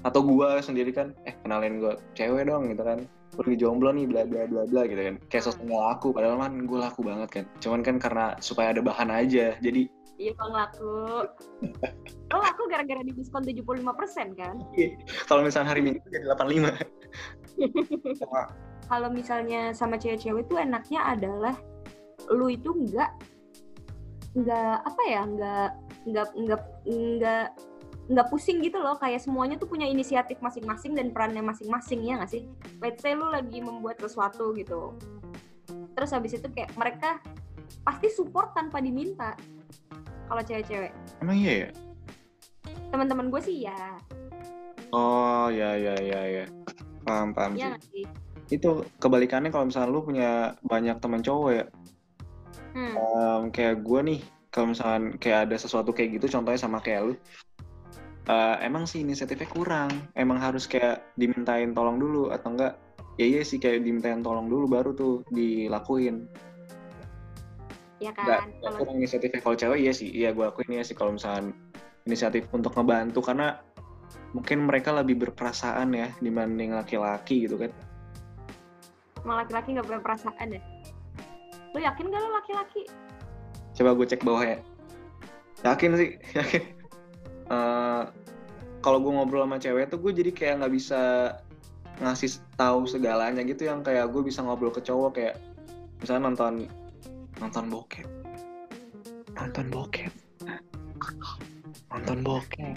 atau 0.02 0.20
gua 0.26 0.58
sendiri 0.58 0.90
kan 0.90 1.14
eh 1.22 1.36
kenalin 1.38 1.78
gua 1.78 1.94
cewek 2.18 2.50
dong 2.50 2.66
gitu 2.66 2.82
kan 2.82 2.98
pergi 3.34 3.54
jomblo 3.58 3.94
nih 3.94 4.06
bla 4.10 4.22
bla 4.26 4.46
bla 4.50 4.62
bla 4.66 4.82
gitu 4.86 5.00
kan. 5.00 5.16
Kayak 5.30 5.44
sosok 5.50 5.62
nggak 5.66 5.82
laku 5.86 6.08
padahal 6.10 6.36
kan 6.42 6.54
gue 6.66 6.78
laku 6.78 7.00
banget 7.06 7.28
kan. 7.30 7.44
Cuman 7.62 7.80
kan 7.86 7.96
karena 8.02 8.26
supaya 8.42 8.74
ada 8.74 8.82
bahan 8.82 9.10
aja 9.10 9.56
jadi 9.62 9.86
Iya, 10.20 10.36
bang 10.36 10.52
laku. 10.52 11.24
Lo 12.30 12.36
laku 12.44 12.62
gara-gara 12.68 13.00
di 13.00 13.16
diskon 13.16 13.40
75% 13.40 14.36
kan? 14.36 14.60
kalau 15.24 15.40
misalnya 15.40 15.72
hari 15.72 15.80
minggu 15.80 16.04
jadi 16.12 16.28
85 16.28 16.76
Sama. 18.20 18.52
Kalau 18.84 19.08
misalnya 19.08 19.72
sama 19.72 19.96
cewek-cewek 19.96 20.50
tuh 20.50 20.60
enaknya 20.60 21.00
adalah 21.16 21.54
lu 22.28 22.52
itu 22.52 22.68
enggak 22.68 23.16
enggak 24.36 24.82
apa 24.84 25.02
ya, 25.08 25.22
enggak 25.24 25.70
enggak 26.04 26.28
enggak 26.36 26.62
enggak 26.84 27.46
nggak 28.08 28.26
pusing 28.32 28.64
gitu 28.64 28.80
loh 28.80 28.96
kayak 28.96 29.20
semuanya 29.20 29.60
tuh 29.60 29.68
punya 29.68 29.84
inisiatif 29.84 30.40
masing-masing 30.40 30.96
dan 30.96 31.12
perannya 31.12 31.44
masing-masing 31.44 32.00
ya 32.06 32.16
nggak 32.22 32.30
sih? 32.30 32.48
Let's 32.80 33.04
say 33.04 33.12
lu 33.12 33.28
lagi 33.28 33.60
membuat 33.60 34.00
sesuatu 34.00 34.54
gitu 34.56 34.96
terus 35.90 36.16
habis 36.16 36.32
itu 36.32 36.48
kayak 36.56 36.72
mereka 36.80 37.20
pasti 37.84 38.08
support 38.08 38.56
tanpa 38.56 38.80
diminta. 38.80 39.36
Kalau 40.30 40.40
cewek-cewek. 40.40 40.94
Emang 41.20 41.36
iya 41.36 41.68
ya? 41.68 41.70
Teman-teman 42.88 43.28
gue 43.28 43.42
sih 43.42 43.68
ya 43.68 43.98
oh 44.90 45.46
ya 45.50 45.78
ya 45.78 45.94
ya 45.98 46.22
ya 46.42 46.44
paham 47.06 47.32
paham 47.32 47.54
sih. 47.54 47.62
ya 47.62 47.66
nggak 47.74 47.84
sih? 47.90 48.04
Itu 48.50 48.82
kebalikannya 48.98 49.50
kalau 49.54 49.70
misalnya 49.70 49.90
lu 49.94 50.02
punya 50.02 50.30
banyak 50.66 50.98
teman 50.98 51.22
cowok 51.22 51.50
ya. 51.54 51.64
Hmm. 52.74 52.94
Em, 52.94 53.42
kayak 53.54 53.82
gue 53.82 54.00
nih 54.14 54.20
kalau 54.50 54.74
misalkan 54.74 55.14
kayak 55.18 55.50
ada 55.50 55.56
sesuatu 55.58 55.94
kayak 55.94 56.18
gitu 56.18 56.38
contohnya 56.38 56.58
sama 56.58 56.82
kayak 56.82 57.00
lu 57.06 57.14
eh, 58.30 58.56
emang 58.62 58.86
sih 58.86 59.02
inisiatifnya 59.02 59.50
kurang. 59.50 59.90
Emang 60.14 60.38
harus 60.38 60.70
kayak 60.70 61.02
dimintain 61.18 61.74
tolong 61.74 61.98
dulu 61.98 62.30
atau 62.30 62.54
enggak? 62.54 62.78
Ya 63.18 63.26
iya 63.26 63.42
sih 63.42 63.58
kayak 63.58 63.82
dimintain 63.82 64.22
tolong 64.22 64.46
dulu 64.46 64.70
baru 64.70 64.94
tuh 64.94 65.26
dilakuin. 65.34 66.30
Ya 68.00 68.14
kan 68.16 68.24
nggak 68.24 68.40
kalau 68.64 68.78
kurang 68.80 68.96
inisiatifnya 69.02 69.40
kalau 69.42 69.56
cewek 69.58 69.78
iya 69.82 69.92
sih. 69.92 70.08
Iya 70.08 70.30
gue 70.32 70.46
akuin 70.46 70.70
iya 70.78 70.84
sih 70.86 70.94
kalau 70.94 71.18
misalkan 71.18 71.52
inisiatif 72.06 72.46
untuk 72.54 72.72
ngebantu. 72.78 73.20
Karena 73.20 73.58
mungkin 74.30 74.70
mereka 74.70 74.94
lebih 74.94 75.18
berperasaan 75.26 75.90
ya 75.92 76.08
dibanding 76.22 76.72
laki-laki 76.72 77.50
gitu 77.50 77.58
kan. 77.58 77.74
Emang 79.20 79.44
laki-laki 79.44 79.76
nggak 79.76 79.84
punya 79.84 80.00
perasaan 80.00 80.48
ya? 80.54 80.62
Lu 81.70 81.78
yakin 81.78 82.04
gak 82.10 82.20
lu 82.24 82.30
laki-laki? 82.34 82.82
Coba 83.76 83.90
gue 83.94 84.06
cek 84.08 84.22
bawah 84.26 84.42
ya. 84.42 84.58
Yakin 85.62 85.90
sih 85.98 86.10
yakin. 86.40 86.62
Eh, 87.50 88.02
kalau 88.80 88.98
gue 89.00 89.12
ngobrol 89.12 89.44
sama 89.44 89.60
cewek 89.60 89.92
tuh 89.92 90.00
gue 90.00 90.12
jadi 90.16 90.30
kayak 90.32 90.54
nggak 90.64 90.74
bisa 90.74 91.00
ngasih 92.00 92.40
tahu 92.56 92.88
segalanya 92.88 93.44
gitu 93.44 93.68
yang 93.68 93.84
kayak 93.84 94.08
gue 94.08 94.24
bisa 94.24 94.40
ngobrol 94.40 94.72
ke 94.72 94.80
cowok 94.80 95.10
kayak 95.12 95.34
misalnya 96.00 96.32
nonton 96.32 96.54
nonton 97.40 97.64
bokep. 97.68 98.08
Nonton 99.36 99.66
bokep. 99.68 100.12
Nonton 101.92 102.18
bokep. 102.24 102.76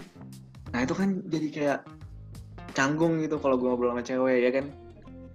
Nah 0.75 0.79
itu 0.83 0.93
kan 0.95 1.09
jadi 1.31 1.47
kayak 1.51 1.79
canggung 2.75 3.23
gitu 3.23 3.39
kalau 3.39 3.55
gue 3.55 3.71
ngobrol 3.71 3.95
sama 3.95 4.03
cewek 4.03 4.43
ya 4.43 4.51
kan? 4.51 4.67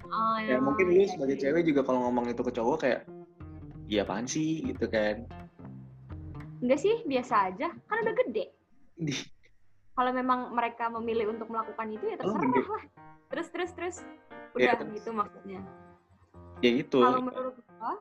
Oh, 0.09 0.37
ya 0.41 0.57
mungkin 0.61 0.89
lu 0.89 1.05
sebagai 1.05 1.37
cewek 1.37 1.69
juga 1.69 1.85
kalau 1.85 2.09
ngomong 2.09 2.33
itu 2.33 2.41
ke 2.41 2.53
cowok 2.53 2.77
kayak 2.81 3.01
iya 3.89 4.05
apaan 4.05 4.29
sih? 4.29 4.65
gitu 4.69 4.85
kan. 4.89 5.25
Enggak 6.61 6.81
sih 6.85 7.05
biasa 7.09 7.53
aja. 7.53 7.73
Kan 7.89 7.97
udah 8.05 8.15
gede 8.25 8.53
kalau 9.99 10.15
memang 10.15 10.55
mereka 10.55 10.87
memilih 10.95 11.35
untuk 11.35 11.51
melakukan 11.51 11.91
itu 11.91 12.07
ya 12.07 12.17
Oh, 12.23 12.31
terserah 12.31 12.47
gede. 12.47 12.61
lah. 12.63 12.83
Terus 13.29 13.49
terus 13.51 13.71
terus. 13.75 13.97
Ya, 14.55 14.71
udah 14.71 14.75
terus. 14.79 14.95
gitu 14.95 15.11
maksudnya. 15.11 15.61
Ya 16.63 16.71
gitu. 16.71 16.99
Kalau 17.03 17.19
menurut 17.19 17.55
gua 17.59 17.93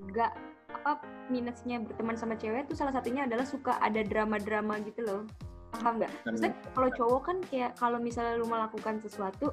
enggak 0.00 0.32
apa 0.72 0.92
minusnya 1.28 1.84
berteman 1.84 2.16
sama 2.16 2.36
cewek 2.36 2.64
tuh 2.68 2.76
salah 2.76 2.96
satunya 2.96 3.28
adalah 3.28 3.44
suka 3.44 3.76
ada 3.84 4.00
drama-drama 4.00 4.80
gitu 4.88 5.04
loh. 5.04 5.20
Paham 5.76 6.00
nggak? 6.00 6.12
Maksudnya 6.24 6.52
kalau 6.72 6.88
cowok 6.96 7.20
kan 7.28 7.36
kayak 7.52 7.70
kalau 7.76 7.98
misalnya 8.00 8.40
lu 8.40 8.48
melakukan 8.48 8.96
sesuatu 9.04 9.52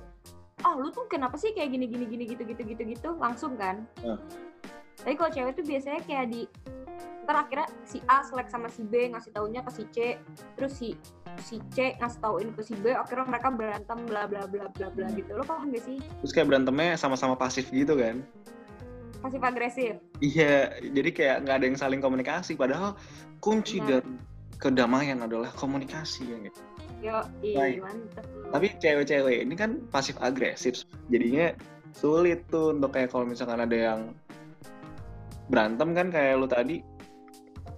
ah 0.63 0.79
lu 0.79 0.87
tuh 0.95 1.03
kenapa 1.11 1.35
sih 1.35 1.51
kayak 1.51 1.75
gini 1.75 1.91
gini 1.91 2.07
gini 2.07 2.23
gitu 2.23 2.47
gitu 2.47 2.63
gitu 2.63 2.83
gitu? 2.87 3.09
Langsung 3.19 3.59
kan. 3.59 3.83
Ah. 4.07 4.15
tapi 5.03 5.19
kalau 5.19 5.31
cewek 5.35 5.59
tuh 5.59 5.65
biasanya 5.67 5.99
kayak 6.07 6.31
di 6.31 6.47
ntar 7.27 7.35
akhirnya 7.43 7.67
si 7.83 7.99
A 8.07 8.23
selek 8.23 8.47
sama 8.47 8.71
si 8.71 8.87
B 8.87 9.11
ngasih 9.11 9.35
taunya 9.35 9.59
ke 9.63 9.71
si 9.71 9.83
C 9.91 10.15
terus 10.55 10.75
si 10.79 10.95
si 11.41 11.57
C 11.73 11.97
ngasih 11.97 12.19
tauin 12.21 12.49
ke 12.53 12.61
si 12.61 12.73
B 12.77 12.93
akhirnya 12.93 13.25
mereka 13.29 13.47
berantem 13.49 13.99
bla 14.05 14.29
bla 14.29 14.45
bla 14.45 14.69
bla 14.69 14.87
bla 14.91 15.07
gitu 15.15 15.31
lo 15.33 15.43
paham 15.47 15.73
gak 15.73 15.83
sih 15.87 15.97
terus 16.21 16.31
kayak 16.35 16.51
berantemnya 16.51 16.99
sama-sama 16.99 17.33
pasif 17.33 17.71
gitu 17.73 17.97
kan 17.97 18.21
pasif 19.23 19.39
agresif 19.39 19.95
iya 20.19 20.75
jadi 20.83 21.09
kayak 21.09 21.37
nggak 21.47 21.55
ada 21.55 21.65
yang 21.65 21.79
saling 21.79 22.01
komunikasi 22.03 22.59
padahal 22.59 22.99
kunci 23.39 23.79
Benar. 23.79 24.03
dari 24.03 24.33
kedamaian 24.63 25.19
adalah 25.19 25.51
komunikasi 25.51 26.23
ya 26.23 26.35
nggak? 26.39 26.55
Yo, 27.03 27.19
mantep. 27.83 28.23
Tapi 28.55 28.67
cewek-cewek 28.79 29.43
ini 29.43 29.59
kan 29.59 29.83
pasif 29.91 30.15
agresif, 30.23 30.87
jadinya 31.11 31.51
sulit 31.91 32.47
tuh 32.47 32.71
untuk 32.71 32.95
kayak 32.95 33.11
kalau 33.11 33.27
misalkan 33.27 33.59
ada 33.59 33.75
yang 33.75 34.15
berantem 35.51 35.91
kan 35.91 36.07
kayak 36.07 36.39
lu 36.39 36.47
tadi, 36.47 36.79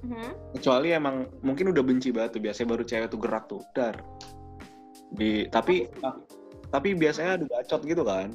Mhm. 0.06 0.54
kecuali 0.58 0.94
emang 0.94 1.25
mungkin 1.42 1.74
udah 1.74 1.82
benci 1.82 2.13
banget 2.13 2.38
tuh 2.38 2.42
biasanya 2.46 2.68
baru 2.77 2.84
cewek 2.86 3.10
tuh 3.10 3.20
gerak 3.22 3.46
tuh, 3.50 3.62
dar. 3.74 3.96
Di 5.13 5.50
tapi 5.50 5.89
tapi 6.70 6.94
biasanya 6.94 7.42
ada 7.42 7.46
bacot 7.50 7.82
gitu 7.86 8.04
kan. 8.06 8.30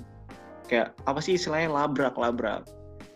Kayak 0.67 0.95
apa 1.07 1.19
sih 1.23 1.35
istilahnya 1.35 1.71
labrak 1.71 2.15
labrak. 2.15 2.67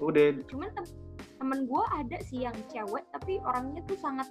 Udah 0.03 0.35
Cuman 0.51 0.71
tem- 0.75 0.95
temen 1.39 1.67
gue 1.67 1.85
ada 1.95 2.19
sih 2.23 2.47
yang 2.47 2.57
cewek 2.71 3.07
tapi 3.11 3.39
orangnya 3.43 3.83
tuh 3.87 3.99
sangat 3.99 4.27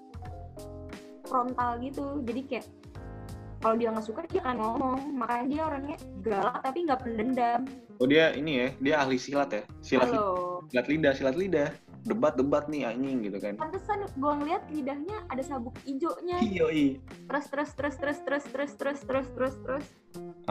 frontal 1.28 1.80
gitu. 1.80 2.20
Jadi 2.28 2.42
kayak 2.48 2.68
kalau 3.64 3.80
dia 3.80 3.96
nggak 3.96 4.04
suka 4.08 4.28
dia 4.28 4.44
akan 4.44 4.58
ngomong. 4.60 5.00
Makanya 5.16 5.46
dia 5.48 5.62
orangnya 5.64 5.98
galak 6.24 6.58
tapi 6.64 6.84
nggak 6.88 7.00
pendendam. 7.04 7.62
oh 8.02 8.08
dia 8.10 8.34
ini 8.36 8.52
ya, 8.60 8.68
dia 8.84 8.96
ahli 9.06 9.16
silat 9.16 9.54
ya. 9.54 9.64
Silat 9.80 10.12
Halo. 10.12 10.60
silat 10.68 10.88
lidah, 10.92 11.14
silat 11.16 11.36
lidah. 11.40 11.70
Debat-debat 12.04 12.68
nih 12.68 12.84
anjing 12.84 13.24
gitu 13.24 13.40
kan. 13.40 13.56
Pantesan 13.56 14.04
gue 14.12 14.34
ngeliat 14.44 14.64
lidahnya 14.68 15.24
ada 15.32 15.44
sabuk 15.44 15.76
ijonya. 15.88 16.44
Yoi. 16.44 17.00
Terus 17.32 17.46
terus 17.48 17.72
terus 17.76 17.96
terus 17.96 18.18
terus 18.20 18.44
terus 18.52 18.72
terus 18.76 19.00
terus 19.08 19.28
terus 19.32 19.56
terus. 19.64 19.86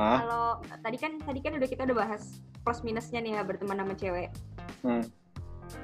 Ah, 0.00 0.24
Kalau 0.24 0.46
tadi 0.80 0.96
kan 0.96 1.12
tadi 1.20 1.40
kan 1.44 1.52
udah 1.60 1.68
kita 1.68 1.84
udah 1.84 1.96
bahas 2.08 2.40
plus 2.64 2.80
minusnya 2.80 3.20
nih 3.20 3.36
ya 3.36 3.42
berteman 3.44 3.76
sama 3.76 3.94
cewek. 3.94 4.28
Hmm. 4.80 5.04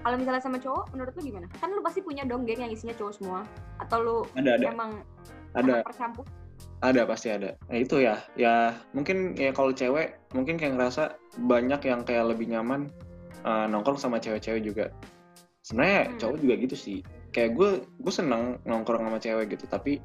Kalau 0.04 0.16
misalnya 0.20 0.42
sama 0.42 0.58
cowok, 0.60 0.84
menurut 0.92 1.12
lu 1.16 1.22
gimana? 1.32 1.46
Kan 1.60 1.72
lu 1.72 1.80
pasti 1.80 2.00
punya 2.04 2.24
dong 2.24 2.44
geng 2.44 2.60
yang 2.64 2.72
isinya 2.72 2.96
cowok 2.96 3.14
semua. 3.20 3.40
Atau 3.80 3.98
lu 4.04 4.16
ada 4.36 4.56
ada 4.56 4.66
emang 4.68 4.90
ada. 5.56 5.84
percampur? 5.84 6.24
Ada 6.78 7.02
pasti 7.08 7.28
ada. 7.34 7.58
Nah 7.66 7.78
itu 7.78 7.98
ya, 7.98 8.22
ya 8.38 8.70
mungkin 8.94 9.34
ya 9.34 9.50
kalau 9.50 9.74
cewek 9.74 10.14
mungkin 10.30 10.60
kayak 10.60 10.78
ngerasa 10.78 11.18
banyak 11.42 11.80
yang 11.82 12.06
kayak 12.06 12.30
lebih 12.30 12.46
nyaman 12.50 12.86
uh, 13.42 13.66
nongkrong 13.66 13.98
sama 13.98 14.22
cewek-cewek 14.22 14.62
juga. 14.62 14.86
Sebenarnya 15.68 16.00
Hmm. 16.08 16.16
cowok 16.16 16.36
juga 16.40 16.54
gitu 16.64 16.76
sih. 16.76 16.98
Kayak 17.28 17.50
gue 17.60 17.70
gue 17.84 18.12
seneng 18.12 18.56
nongkrong 18.64 19.04
sama 19.04 19.20
cewek 19.20 19.52
gitu, 19.52 19.68
tapi 19.68 20.00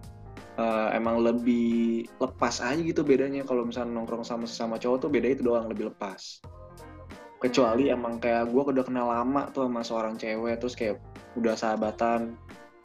uh, 0.59 0.91
emang 0.91 1.23
lebih 1.23 2.03
lepas 2.19 2.59
aja 2.59 2.75
gitu 2.83 2.99
bedanya 3.07 3.47
kalau 3.47 3.63
misalnya 3.63 3.95
nongkrong 3.95 4.27
sama 4.27 4.43
sesama 4.43 4.75
cowok 4.75 5.07
tuh 5.07 5.09
beda 5.09 5.31
itu 5.31 5.41
doang 5.47 5.71
lebih 5.71 5.87
lepas. 5.95 6.43
Kecuali 7.39 7.87
emang 7.87 8.19
kayak 8.19 8.51
gue 8.51 8.61
udah 8.75 8.83
kenal 8.83 9.07
lama 9.07 9.47
tuh 9.55 9.67
sama 9.67 9.81
seorang 9.87 10.15
cewek 10.19 10.59
terus 10.59 10.75
kayak 10.75 10.99
udah 11.39 11.55
sahabatan 11.55 12.35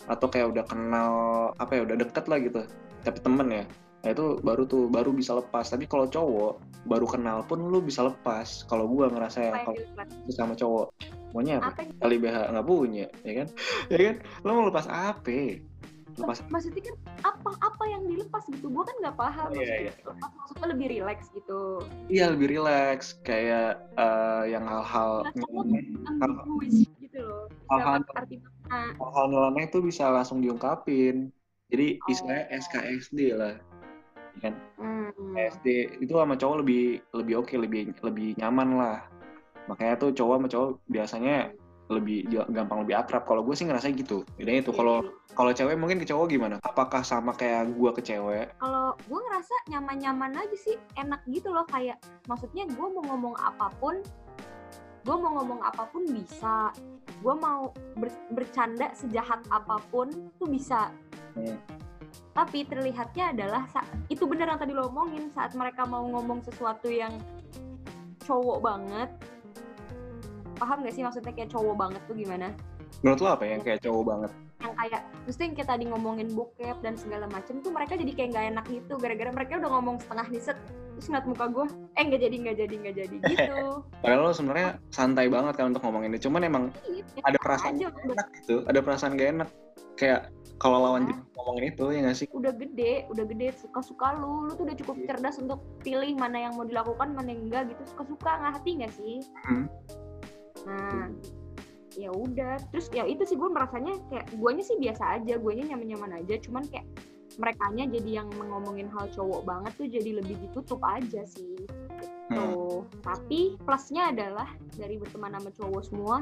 atau 0.08 0.26
kayak 0.30 0.54
udah 0.56 0.64
kenal 0.64 1.12
apa 1.60 1.76
ya 1.76 1.82
udah 1.84 1.96
deket 2.00 2.24
lah 2.30 2.38
gitu 2.40 2.64
tapi 3.04 3.18
temen 3.20 3.48
ya 3.52 3.64
nah 3.98 4.10
itu 4.14 4.38
baru 4.40 4.62
tuh 4.64 4.86
baru 4.88 5.10
bisa 5.10 5.36
lepas 5.36 5.68
tapi 5.68 5.84
kalau 5.84 6.06
cowok 6.06 6.62
baru 6.86 7.06
kenal 7.10 7.42
pun 7.44 7.60
lu 7.66 7.82
bisa 7.82 8.06
lepas 8.06 8.64
kalau 8.70 8.86
gua 8.86 9.10
ngerasa 9.10 9.38
ya 9.42 9.52
kalau 9.66 9.74
sama 10.30 10.54
cowok 10.54 10.94
maunya 11.38 11.62
apa? 11.62 11.70
Apa 11.70 11.82
kali 12.02 12.16
BH 12.18 12.36
nggak 12.50 12.66
punya 12.66 13.06
ya 13.22 13.32
kan? 13.38 13.48
Ya 13.94 13.98
kan? 14.02 14.14
Lo 14.42 14.50
mau 14.52 14.66
lepas 14.66 14.86
apa 14.90 15.62
lepas 16.18 16.42
maksudnya 16.50 16.82
kan 16.82 16.96
apa 17.22 17.50
apa 17.62 17.84
yang 17.86 18.02
dilepas 18.10 18.42
gitu? 18.50 18.66
Gue 18.66 18.82
kan 18.82 18.96
nggak 18.98 19.14
paham 19.14 19.48
Oh, 19.48 19.54
iya, 19.54 19.86
maksudnya. 19.86 19.94
iya. 19.94 20.28
maksudnya 20.34 20.66
lebih 20.74 20.86
rileks 20.90 21.26
gitu. 21.30 21.60
Iya 22.10 22.24
lebih 22.34 22.46
rileks. 22.58 23.06
Kayak 23.22 23.86
eh, 23.94 24.42
yang 24.50 24.66
hal-hal 24.66 25.30
ambiguous 26.18 26.90
gitu 26.98 27.20
loh. 27.22 27.46
Hal-hal- 27.70 28.02
nyeleneh 29.30 29.70
itu 29.70 29.78
bisa 29.78 30.10
langsung 30.10 30.42
diungkapin. 30.42 31.30
Jadi 31.70 32.02
Oh. 32.02 32.10
istilahnya 32.10 32.44
SKSD 32.50 33.18
lah. 33.38 33.54
Kan? 34.42 34.58
Hmm. 34.74 35.14
SD 35.38 35.66
itu 36.02 36.12
sama 36.14 36.34
cowok 36.34 36.66
lebih 36.66 36.98
lebih 37.14 37.34
oke 37.42 37.54
lebih 37.54 37.94
lebih 38.02 38.34
nyaman 38.38 38.74
lah 38.74 38.98
makanya 39.68 39.94
tuh 40.00 40.10
cowok 40.16 40.34
sama 40.40 40.48
cowok 40.48 40.70
biasanya 40.88 41.36
lebih 41.88 42.28
gampang 42.52 42.84
lebih 42.84 43.00
akrab. 43.00 43.24
Kalau 43.24 43.40
gue 43.40 43.56
sih 43.56 43.64
ngerasa 43.64 43.88
gitu. 43.96 44.22
Bedanya 44.36 44.60
itu 44.60 44.72
kalau 44.76 45.00
kalau 45.32 45.50
cewek 45.56 45.76
mungkin 45.80 45.96
ke 45.96 46.06
cowok 46.08 46.28
gimana? 46.28 46.56
Apakah 46.60 47.00
sama 47.00 47.32
kayak 47.32 47.72
gue 47.72 47.90
ke 47.96 48.02
cewek? 48.04 48.52
Kalau 48.60 48.92
gue 49.08 49.20
ngerasa 49.28 49.54
nyaman-nyaman 49.72 50.36
aja 50.36 50.56
sih 50.56 50.76
enak 51.00 51.24
gitu 51.32 51.48
loh. 51.48 51.64
Kayak 51.64 52.00
maksudnya 52.28 52.68
gue 52.68 52.86
mau 52.92 53.04
ngomong 53.08 53.34
apa 53.40 53.72
pun 53.80 54.04
gue 55.08 55.16
mau 55.16 55.40
ngomong 55.40 55.64
apa 55.64 55.88
pun 55.88 56.04
bisa. 56.12 56.68
Gue 57.24 57.34
mau 57.34 57.72
ber- 57.96 58.24
bercanda 58.36 58.92
sejahat 58.92 59.40
apa 59.48 59.80
pun 59.88 60.12
tuh 60.36 60.48
bisa. 60.48 60.92
Hmm. 61.36 61.60
tapi 62.34 62.62
terlihatnya 62.66 63.34
adalah 63.34 63.66
itu 64.06 64.22
bener 64.22 64.46
yang 64.46 64.58
tadi 64.62 64.70
lo 64.70 64.86
omongin. 64.86 65.26
Saat 65.34 65.58
mereka 65.58 65.82
mau 65.82 66.06
ngomong 66.06 66.42
sesuatu 66.46 66.86
yang 66.86 67.10
cowok 68.22 68.58
banget 68.62 69.10
paham 70.58 70.84
gak 70.84 70.94
sih 70.94 71.02
maksudnya 71.02 71.32
kayak 71.32 71.50
cowok 71.50 71.74
banget 71.78 72.02
tuh 72.04 72.16
gimana? 72.18 72.46
Menurut 73.00 73.20
lo 73.22 73.28
apa 73.30 73.42
ya 73.46 73.50
yang 73.56 73.64
kayak 73.64 73.80
cowok 73.84 74.04
banget? 74.04 74.30
Yang 74.58 74.74
kayak 74.74 75.00
mesti 75.22 75.40
yang 75.46 75.54
kita 75.54 75.68
tadi 75.70 75.84
ngomongin 75.86 76.28
bokep 76.34 76.76
dan 76.82 76.94
segala 76.98 77.26
macem 77.30 77.62
tuh 77.62 77.70
mereka 77.70 77.94
jadi 77.94 78.10
kayak 78.10 78.28
nggak 78.34 78.46
enak 78.56 78.64
gitu. 78.66 78.94
Gara-gara 78.98 79.30
mereka 79.30 79.52
udah 79.62 79.70
ngomong 79.70 79.96
setengah 80.02 80.26
niset 80.28 80.58
terus 80.98 81.06
ngeliat 81.14 81.26
muka 81.30 81.46
gue 81.46 81.64
eh 81.94 82.02
nggak 82.02 82.20
jadi 82.26 82.36
nggak 82.42 82.56
jadi 82.58 82.74
nggak 82.74 82.94
jadi 82.98 83.16
gitu. 83.30 83.58
Padahal 84.02 84.20
lo 84.26 84.32
sebenarnya 84.34 84.68
santai 84.90 85.30
banget 85.30 85.54
kan 85.54 85.70
untuk 85.70 85.82
ngomong 85.86 86.02
ini 86.10 86.18
cuman 86.18 86.42
emang 86.42 86.64
Iya, 86.90 87.02
ada 87.22 87.38
enak 87.38 87.42
perasaan 87.46 87.74
aja, 87.78 87.86
gak 87.86 88.02
enak 88.10 88.28
gitu. 88.42 88.56
Ada 88.66 88.78
perasaan 88.82 89.12
gak 89.14 89.30
enak. 89.38 89.48
Kayak 89.94 90.20
kalau 90.58 90.78
lawan 90.82 91.06
jenis 91.06 91.22
ngomongin 91.38 91.64
itu 91.70 91.84
ya 91.94 91.98
gak 92.02 92.18
sih? 92.18 92.26
Udah 92.34 92.50
gede 92.50 93.06
udah 93.14 93.24
gede 93.30 93.46
suka-suka 93.62 94.08
lu. 94.18 94.50
Lu 94.50 94.52
tuh 94.58 94.64
udah 94.66 94.74
cukup 94.74 94.96
Iya. 94.98 95.06
cerdas 95.14 95.36
untuk 95.38 95.62
pilih 95.86 96.18
mana 96.18 96.50
yang 96.50 96.58
mau 96.58 96.66
dilakukan 96.66 97.14
mana 97.14 97.30
yang 97.30 97.46
enggak 97.46 97.70
gitu. 97.70 97.82
Suka-suka 97.94 98.42
ngerti 98.42 98.70
nggak 98.82 98.92
sih? 98.98 99.16
Hmm. 99.46 99.70
Nah 100.68 101.08
ya 101.96 102.14
udah 102.14 102.60
terus 102.70 102.92
ya 102.94 103.08
itu 103.08 103.24
sih 103.26 103.34
gue 103.34 103.48
merasanya 103.50 103.96
kayak 104.12 104.28
guanya 104.38 104.62
sih 104.62 104.78
biasa 104.78 105.18
aja 105.18 105.34
guanya 105.40 105.74
nyaman-nyaman 105.74 106.22
aja 106.22 106.38
cuman 106.44 106.62
kayak 106.68 106.86
merekanya 107.40 107.90
jadi 107.90 108.22
yang 108.22 108.28
ngomongin 108.36 108.86
hal 108.92 109.10
cowok 109.10 109.42
banget 109.42 109.72
tuh 109.74 109.88
jadi 109.90 110.20
lebih 110.22 110.36
ditutup 110.46 110.78
aja 110.84 111.26
sih 111.26 111.66
Hmm. 112.28 112.36
Tuh. 112.36 112.78
Tapi 113.00 113.56
plusnya 113.64 114.12
adalah 114.12 114.48
dari 114.76 115.00
berteman 115.00 115.32
sama 115.36 115.50
cowok 115.56 115.82
semua 115.84 116.16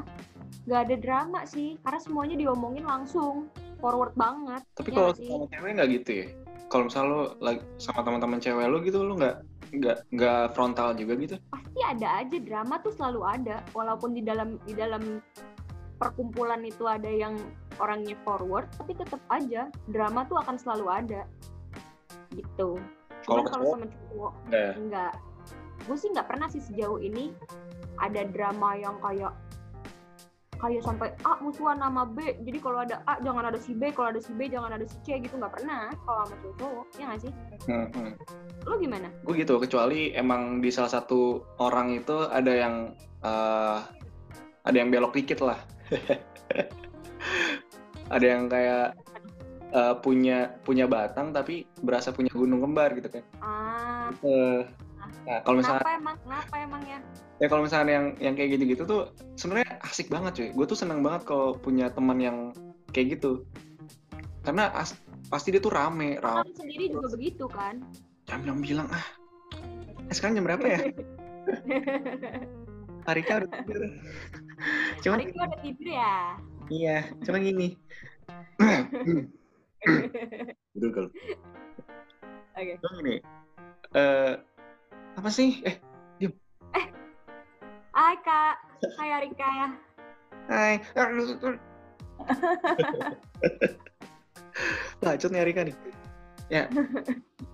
nggak 0.67 0.81
ada 0.87 0.97
drama 0.99 1.41
sih 1.47 1.79
karena 1.83 1.99
semuanya 1.99 2.37
diomongin 2.39 2.87
langsung 2.87 3.51
forward 3.83 4.15
banget. 4.15 4.63
tapi 4.79 4.95
Iya 4.95 4.97
kalau 4.97 5.13
sama 5.15 5.47
cewek 5.51 5.71
nggak 5.77 5.89
gitu 6.01 6.11
ya 6.25 6.27
kalau 6.67 6.83
misalnya 6.91 7.11
lo 7.11 7.23
lagi 7.39 7.63
sama 7.79 8.01
teman-teman 8.03 8.39
cewek 8.43 8.67
lo 8.67 8.79
gitu 8.83 8.99
lo 9.03 9.15
nggak 9.19 9.37
nggak 9.75 9.97
nggak 10.15 10.43
frontal 10.55 10.95
juga 10.95 11.19
gitu 11.19 11.37
Pasti 11.51 11.81
ada 11.83 12.23
aja 12.23 12.37
drama 12.39 12.79
tuh 12.83 12.93
selalu 12.95 13.21
ada 13.27 13.57
walaupun 13.75 14.15
di 14.15 14.23
dalam 14.23 14.61
di 14.63 14.75
dalam 14.77 15.19
perkumpulan 15.97 16.61
itu 16.63 16.85
ada 16.85 17.09
yang 17.09 17.35
orangnya 17.81 18.17
forward 18.23 18.69
tapi 18.77 18.93
tetap 18.93 19.21
aja 19.33 19.73
drama 19.89 20.29
tuh 20.29 20.39
akan 20.41 20.57
selalu 20.61 20.87
ada 20.93 21.23
gitu. 22.35 22.77
Kalau 23.27 23.43
kalau 23.49 23.65
sama 23.75 23.87
cowok 23.89 24.33
Nggak 24.51 24.63
ya? 24.63 24.73
enggak. 24.77 25.13
Gue 25.87 25.97
sih 25.99 26.09
nggak 26.13 26.29
pernah 26.29 26.49
sih 26.51 26.63
sejauh 26.63 27.01
ini 27.01 27.33
ada 27.97 28.29
drama 28.29 28.77
yang 28.77 29.01
kayak 29.01 29.33
kayak 30.57 30.83
sampai 30.85 31.09
A 31.25 31.39
musuhan 31.41 31.79
sama 31.81 32.09
B. 32.09 32.37
Jadi 32.43 32.59
kalau 32.61 32.79
ada 32.83 33.01
A 33.07 33.21
jangan 33.21 33.45
ada 33.49 33.59
si 33.61 33.73
B. 33.77 33.93
Kalau 33.93 34.09
ada 34.11 34.21
si 34.21 34.33
B 34.33 34.49
jangan 34.49 34.73
ada 34.73 34.85
si 34.89 34.97
C 35.05 35.21
gitu. 35.21 35.37
Nggak 35.37 35.61
pernah 35.61 35.93
kalau 36.05 36.23
sama 36.29 36.49
cowok 36.59 36.87
ya 36.97 37.05
nggak 37.09 37.21
sih? 37.23 37.33
Hmm, 37.69 37.89
hmm. 37.93 38.13
lo 38.67 38.75
gimana? 38.81 39.09
Gue 39.25 39.35
gitu 39.41 39.61
kecuali 39.61 40.13
emang 40.17 40.61
di 40.65 40.71
salah 40.73 40.93
satu 40.93 41.45
orang 41.61 41.97
itu 41.97 42.17
ada 42.29 42.53
yang 42.53 42.75
eh, 43.25 43.79
ada 44.67 44.77
yang 44.77 44.89
belok 44.91 45.15
dikit 45.15 45.45
lah. 45.45 45.61
Ada 48.07 48.39
yang 48.39 48.47
kayak 48.47 48.95
eh, 49.75 49.95
punya 49.99 50.55
punya 50.63 50.87
batang 50.87 51.35
tapi 51.35 51.67
berasa 51.83 52.15
punya 52.15 52.31
gunung 52.31 52.63
kembar 52.63 52.95
gitu 52.95 53.11
kan. 53.11 53.25
Ah. 53.43 54.15
Eh, 54.23 54.63
nah 55.27 55.43
kalau 55.43 55.59
misalnya 55.59 55.83
kenapa 55.83 55.99
emang? 55.99 56.17
Kenapa 56.23 56.55
emang 56.63 56.83
ya? 56.87 56.99
Ya 57.37 57.47
kalau 57.51 57.63
misalnya 57.67 57.93
yang 57.93 58.07
yang 58.23 58.35
kayak 58.39 58.51
gitu-gitu 58.57 58.83
tuh 58.87 59.03
sebenarnya 59.37 59.69
asik 59.85 60.09
banget 60.09 60.33
cuy. 60.39 60.49
Gue 60.55 60.67
tuh 60.71 60.79
seneng 60.79 61.03
banget 61.03 61.27
kalau 61.27 61.59
punya 61.59 61.91
teman 61.91 62.19
yang 62.23 62.55
kayak 62.95 63.19
gitu. 63.19 63.43
Karena 64.47 64.71
as- 64.73 64.97
pasti 65.27 65.51
dia 65.51 65.59
tuh 65.59 65.75
rame 65.75 66.23
rame 66.23 66.47
Kamu 66.47 66.55
sendiri 66.55 66.85
juga 66.95 67.09
begitu 67.13 67.45
kan? 67.51 67.83
Jam 68.31 68.47
jam 68.47 68.63
bilang 68.63 68.87
ah. 68.95 69.03
Eh, 70.07 70.15
sekarang 70.15 70.39
jam 70.39 70.47
berapa 70.47 70.63
ya? 70.65 70.81
Arika 73.11 73.43
udah 73.43 73.51
tidur. 73.63 73.83
Cuman 75.03 75.19
hari 75.23 75.31
itu 75.31 75.39
ada 75.43 75.57
tidur 75.63 75.89
ya? 75.91 76.15
Iya 76.67 76.97
cuma 77.23 77.39
gini. 77.43 77.69
Betul 80.75 80.91
kalau 80.95 81.11
oke. 82.57 82.75
Cuma 82.83 82.93
gini 83.03 83.15
eh 83.95 84.33
apa 85.17 85.29
sih? 85.33 85.65
Eh 85.65 85.77
Hai 87.97 88.17
kak. 88.21 88.57
Hai 89.01 89.09
Arika. 89.09 89.73
Hai. 90.53 90.73
Bacot 95.01 95.31
nih 95.33 95.41
Arika 95.41 95.65
nih. 95.65 95.75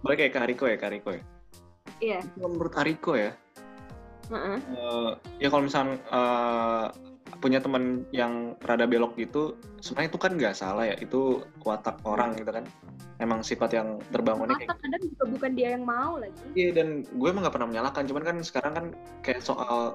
Balik 0.02 0.18
kayak 0.18 0.32
ke 0.34 0.38
Ariko 0.42 0.64
ya, 0.66 0.76
ke 0.76 0.86
Ariko 0.90 1.08
ya. 1.14 1.22
Iya. 2.02 2.18
Kalau 2.34 2.50
Menurut 2.50 2.74
Ariko 2.74 3.14
ya, 3.14 3.30
Heeh. 4.34 4.58
eh, 4.58 5.10
ya 5.38 5.48
kalau 5.48 5.62
misalnya 5.70 5.94
eh, 6.02 6.86
punya 7.40 7.62
teman 7.62 8.04
yang 8.12 8.58
rada 8.60 8.84
belok 8.84 9.16
gitu, 9.16 9.56
sebenarnya 9.80 10.10
itu 10.12 10.18
kan 10.20 10.32
nggak 10.36 10.54
salah 10.56 10.84
ya, 10.84 10.96
itu 11.00 11.40
watak 11.64 12.02
orang 12.04 12.36
gitu 12.36 12.52
kan. 12.52 12.66
Emang 13.22 13.46
sifat 13.46 13.78
yang 13.78 14.02
terbangunnya 14.10 14.58
kayak 14.58 14.74
Masa 14.74 14.82
kadang 14.82 15.02
juga 15.06 15.24
bukan 15.30 15.50
dia 15.54 15.68
yang 15.78 15.84
mau 15.86 16.18
lagi. 16.18 16.42
Iya 16.58 16.70
dan 16.74 17.06
gue 17.06 17.28
emang 17.30 17.46
gak 17.46 17.54
pernah 17.54 17.68
menyalahkan, 17.70 18.02
cuman 18.10 18.22
kan 18.26 18.36
sekarang 18.42 18.72
kan 18.74 18.86
kayak 19.22 19.40
soal 19.46 19.94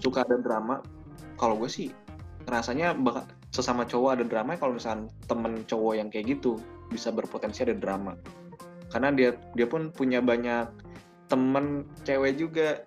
suka 0.00 0.24
ada 0.24 0.40
drama, 0.40 0.80
kalau 1.36 1.60
gue 1.60 1.68
sih 1.68 1.92
rasanya 2.48 2.96
bak- 2.96 3.28
sesama 3.54 3.86
cowok 3.86 4.18
ada 4.18 4.24
drama 4.26 4.58
kalau 4.58 4.74
misalnya 4.74 5.06
temen 5.30 5.62
cowok 5.68 5.92
yang 5.94 6.08
kayak 6.10 6.36
gitu 6.36 6.58
bisa 6.90 7.12
berpotensi 7.14 7.62
ada 7.62 7.76
drama, 7.76 8.18
karena 8.90 9.12
dia 9.12 9.30
dia 9.54 9.66
pun 9.68 9.94
punya 9.94 10.18
banyak 10.24 10.68
temen 11.28 11.88
cewek 12.04 12.36
juga, 12.36 12.80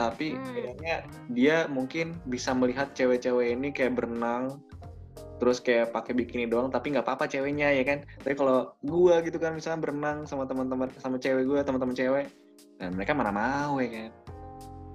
tapi 0.00 0.32
Hmm. 0.32 0.48
kayaknya 0.56 0.94
dia 1.28 1.56
mungkin 1.68 2.16
bisa 2.24 2.56
melihat 2.56 2.96
cewek-cewek 2.96 3.52
ini 3.52 3.68
kayak 3.68 4.00
berenang 4.00 4.56
terus 5.36 5.60
kayak 5.60 5.92
pakai 5.92 6.16
bikini 6.16 6.48
doang 6.48 6.72
tapi 6.72 6.92
nggak 6.92 7.04
apa-apa 7.04 7.28
ceweknya 7.28 7.68
ya 7.72 7.84
kan? 7.84 8.04
Tapi 8.24 8.32
kalau 8.32 8.72
gua 8.80 9.20
gitu 9.20 9.36
kan 9.36 9.52
misalnya 9.52 9.84
berenang 9.84 10.24
sama 10.24 10.48
teman-teman 10.48 10.88
sama 11.00 11.20
cewek 11.20 11.44
gua 11.44 11.60
teman-teman 11.60 11.92
cewek 11.92 12.32
dan 12.80 12.96
mereka 12.96 13.12
mana 13.12 13.28
mau 13.32 13.76
ya 13.76 13.88
kan? 13.92 14.10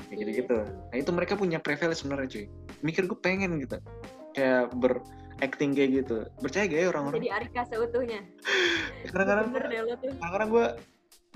Kayak 0.10 0.18
gitu 0.22 0.32
gitu 0.42 0.58
nah 0.66 0.98
itu 0.98 1.12
mereka 1.14 1.34
punya 1.38 1.62
privilege 1.62 2.02
sebenarnya 2.02 2.30
cuy. 2.30 2.46
Mikir 2.82 3.06
gue 3.06 3.20
pengen 3.22 3.58
gitu 3.62 3.78
kayak 4.38 4.70
beracting 4.78 5.74
kayak 5.74 6.06
gitu. 6.06 6.30
Percaya 6.38 6.70
gak 6.70 6.78
ya 6.78 6.88
orang-orang? 6.94 7.18
Jadi 7.26 7.30
Arika 7.34 7.62
seutuhnya. 7.66 8.22
kadang-kadang 9.10 9.50
kadang-kadang 9.54 10.50
gue 10.50 10.66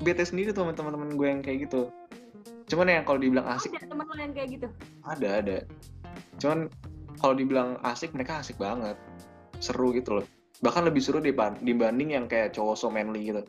bete 0.06 0.24
sendiri 0.24 0.56
tuh 0.56 0.64
sama 0.64 0.74
teman-teman 0.78 1.18
gue 1.18 1.28
yang 1.28 1.42
kayak 1.42 1.68
gitu 1.68 1.92
cuman 2.70 2.86
yang 2.88 3.04
kalau 3.04 3.20
dibilang 3.20 3.48
asik 3.50 3.74
Ada 3.74 3.90
teman 3.90 4.06
lo 4.06 4.14
yang 4.16 4.34
kayak 4.34 4.50
gitu. 4.54 4.68
ada 5.04 5.28
ada 5.42 5.58
cuman 6.38 6.70
kalau 7.20 7.34
dibilang 7.36 7.70
asik 7.84 8.14
mereka 8.14 8.40
asik 8.40 8.56
banget 8.56 8.96
seru 9.60 9.92
gitu 9.92 10.22
loh 10.22 10.26
bahkan 10.62 10.86
lebih 10.86 11.02
seru 11.02 11.20
diban- 11.20 11.60
dibanding 11.60 12.14
yang 12.14 12.26
kayak 12.30 12.54
cowok 12.54 12.76
so 12.78 12.88
manly 12.88 13.28
gitu 13.28 13.42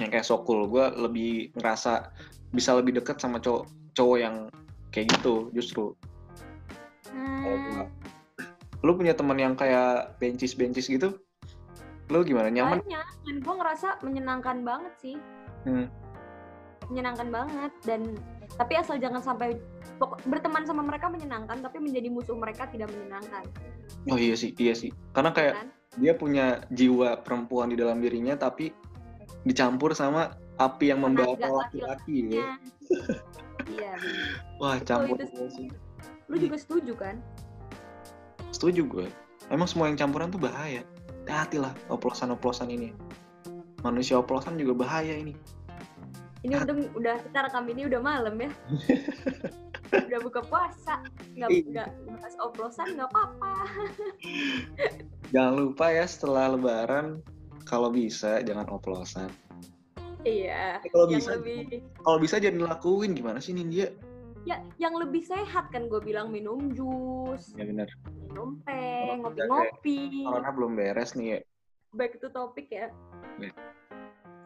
yang 0.00 0.08
kayak 0.08 0.24
so 0.24 0.40
cool 0.42 0.64
gue 0.66 0.84
lebih 0.96 1.52
ngerasa 1.54 2.08
bisa 2.50 2.74
lebih 2.74 2.98
deket 2.98 3.20
sama 3.20 3.38
cowok 3.38 3.68
cowok 3.92 4.16
yang 4.18 4.36
kayak 4.90 5.06
gitu 5.18 5.52
justru. 5.54 5.94
Hmm. 7.14 7.86
lu 8.80 8.96
punya 8.96 9.12
teman 9.12 9.36
yang 9.38 9.54
kayak 9.54 10.16
bencis 10.18 10.56
bencis 10.56 10.88
gitu 10.88 11.20
lu 12.10 12.26
gimana 12.26 12.50
nyaman 12.50 12.82
Banyak. 12.82 13.06
Dan 13.22 13.36
gue 13.38 13.54
ngerasa 13.54 13.88
menyenangkan 14.02 14.66
banget 14.66 14.94
sih. 14.98 15.16
Hmm. 15.62 15.86
Menyenangkan 16.90 17.28
banget 17.30 17.72
dan 17.86 18.00
tapi 18.58 18.74
asal 18.76 18.98
jangan 18.98 19.22
sampai 19.22 19.56
berteman 20.26 20.66
sama 20.66 20.82
mereka 20.82 21.06
menyenangkan 21.06 21.62
tapi 21.62 21.78
menjadi 21.78 22.08
musuh 22.10 22.34
mereka 22.34 22.66
tidak 22.66 22.90
menyenangkan. 22.90 23.44
oh 24.08 24.16
iya 24.16 24.32
sih 24.32 24.56
iya 24.56 24.72
sih 24.72 24.90
karena 25.12 25.30
kayak 25.30 25.54
Kan? 25.60 25.68
dia 26.00 26.12
punya 26.16 26.64
jiwa 26.72 27.20
perempuan 27.20 27.68
di 27.68 27.76
dalam 27.76 28.00
dirinya 28.00 28.34
tapi 28.34 28.72
dicampur 29.44 29.92
sama 29.92 30.34
api 30.56 30.92
yang 30.92 31.00
membawa 31.04 31.36
laki-laki. 31.36 32.36
Ya. 32.36 32.56
Iya, 33.70 33.92
wah 34.58 34.82
campur 34.82 35.20
itu 35.20 35.46
sih 35.52 35.68
Lu 36.26 36.34
juga 36.40 36.56
setuju 36.58 36.96
kan? 36.96 37.22
setuju 38.50 38.82
gue 38.88 39.06
emang 39.48 39.68
semua 39.70 39.86
yang 39.86 40.00
campuran 40.00 40.32
tuh 40.32 40.42
bahaya 40.42 40.82
hati 41.30 41.62
lah 41.62 41.70
oplosan-oplosan 41.86 42.66
ini 42.74 42.90
manusia 43.86 44.18
oplosan 44.18 44.58
juga 44.58 44.74
bahaya 44.82 45.14
ini 45.14 45.38
Ini 46.40 46.56
untung 46.56 46.80
udah 46.96 47.20
kita 47.20 47.38
rekam 47.46 47.68
ini 47.68 47.84
udah 47.84 48.00
malam 48.00 48.34
ya. 48.40 48.50
udah 50.08 50.20
buka 50.22 50.40
puasa, 50.46 51.02
nggak 51.34 51.50
Iya. 51.50 51.62
nggak 51.68 51.88
bahas 52.06 52.34
oplosan 52.40 52.88
nggak 52.94 53.10
apa-apa. 53.10 53.52
jangan 55.34 55.54
lupa 55.56 55.86
ya 55.90 56.06
setelah 56.06 56.54
lebaran 56.54 57.22
kalau 57.62 57.90
bisa 57.90 58.42
jangan 58.42 58.66
oplosan 58.66 59.30
Iya. 60.20 60.82
Eh, 60.82 60.90
kalau 60.90 61.06
bisa 61.06 61.38
lebih 61.38 61.80
kalau 62.02 62.18
bisa 62.18 62.36
jangan 62.36 62.66
dilakuin 62.66 63.14
gimana 63.14 63.38
sih 63.38 63.54
Nindya 63.54 63.88
ya 64.42 64.56
yang 64.76 64.96
lebih 64.96 65.20
sehat 65.20 65.68
kan 65.68 65.86
gue 65.86 66.00
bilang 66.00 66.32
minum 66.32 66.72
jus, 66.72 67.52
ya 67.54 67.62
benar 67.62 67.88
minum 68.24 68.56
teh, 68.64 69.20
ngopi-ngopi. 69.20 70.24
corona 70.24 70.50
belum 70.50 70.72
beres 70.74 71.12
nih 71.12 71.26
ya 71.30 71.40
Back 71.90 72.22
to 72.22 72.30
topic 72.30 72.70
ya. 72.70 72.86
Iya. 73.36 73.50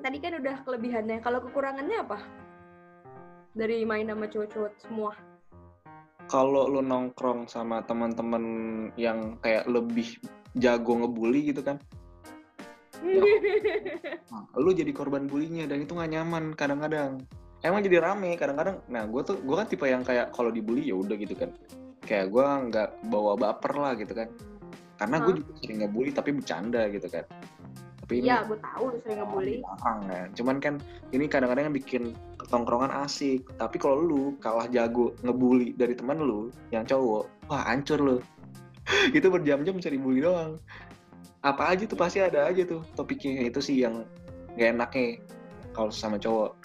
Tadi 0.05 0.21
kan 0.21 0.37
udah 0.37 0.61
kelebihannya. 0.69 1.25
Kalau 1.25 1.41
kekurangannya 1.41 2.05
apa? 2.05 2.21
Dari 3.57 3.89
main 3.89 4.05
sama 4.05 4.29
cowok-cowok 4.29 4.75
semua. 4.85 5.13
kalau 6.25 6.73
lu 6.73 6.81
nongkrong 6.81 7.45
sama 7.53 7.85
teman-teman 7.85 8.41
yang 8.97 9.37
kayak 9.45 9.69
lebih 9.69 10.17
jago 10.57 11.01
ngebully 11.01 11.53
gitu 11.53 11.65
kan? 11.65 11.81
Nah, 14.35 14.49
lu 14.57 14.73
jadi 14.73 14.89
korban 14.97 15.29
bulinya 15.29 15.69
dan 15.69 15.85
itu 15.85 15.93
nggak 15.93 16.11
nyaman 16.17 16.57
kadang-kadang. 16.57 17.21
Emang 17.61 17.85
jadi 17.85 18.01
rame 18.01 18.41
kadang-kadang. 18.41 18.81
Nah 18.89 19.05
gue 19.05 19.21
tuh 19.21 19.37
gue 19.45 19.53
kan 19.53 19.69
tipe 19.69 19.85
yang 19.85 20.01
kayak 20.01 20.33
kalau 20.33 20.49
dibully 20.49 20.89
ya 20.89 20.97
udah 20.97 21.13
gitu 21.13 21.37
kan. 21.37 21.53
Kayak 22.01 22.33
gue 22.33 22.45
nggak 22.73 22.89
bawa 23.13 23.37
baper 23.37 23.73
lah 23.77 23.93
gitu 24.01 24.17
kan. 24.17 24.33
Karena 24.97 25.17
gue 25.21 25.45
juga 25.45 25.53
sering 25.61 25.79
ngebully 25.85 26.11
tapi 26.17 26.33
bercanda 26.33 26.89
gitu 26.89 27.07
kan 27.13 27.29
tapi 28.05 28.21
ini 28.21 28.29
Iya, 28.29 28.45
gue 28.45 28.59
tahu 28.61 28.83
lu 28.93 28.97
sering 29.01 29.19
ngebully. 29.25 29.55
dilarang 29.65 30.01
kan 30.05 30.29
cuman 30.37 30.57
kan 30.61 30.75
ini 31.17 31.25
kadang-kadang 31.25 31.73
yang 31.73 31.77
bikin 31.77 32.03
tongkrongan 32.53 32.93
asik. 32.93 33.41
Tapi 33.57 33.81
kalau 33.81 34.05
lu 34.05 34.23
kalah 34.45 34.69
jago 34.69 35.17
ngebully 35.25 35.73
dari 35.73 35.97
teman 35.97 36.21
lu 36.21 36.53
yang 36.69 36.85
cowok 36.85 37.25
wah 37.49 37.65
hancur 37.65 37.97
lu. 37.97 38.17
Itu 39.17 39.33
berjam-jam 39.33 39.81
bisa 39.81 39.89
dibully 39.89 40.21
doang. 40.21 40.61
Apa 41.41 41.73
aja 41.73 41.89
tuh 41.89 41.97
pasti 41.97 42.21
ada 42.21 42.45
aja 42.45 42.65
tuh 42.69 42.85
topiknya 42.97 43.49
itu 43.49 43.61
sih 43.61 43.85
yang 43.85 44.05
gak 44.57 44.77
enaknya 44.77 45.21
kalau 45.73 45.93
sama 45.93 46.21
cowok. 46.21 46.57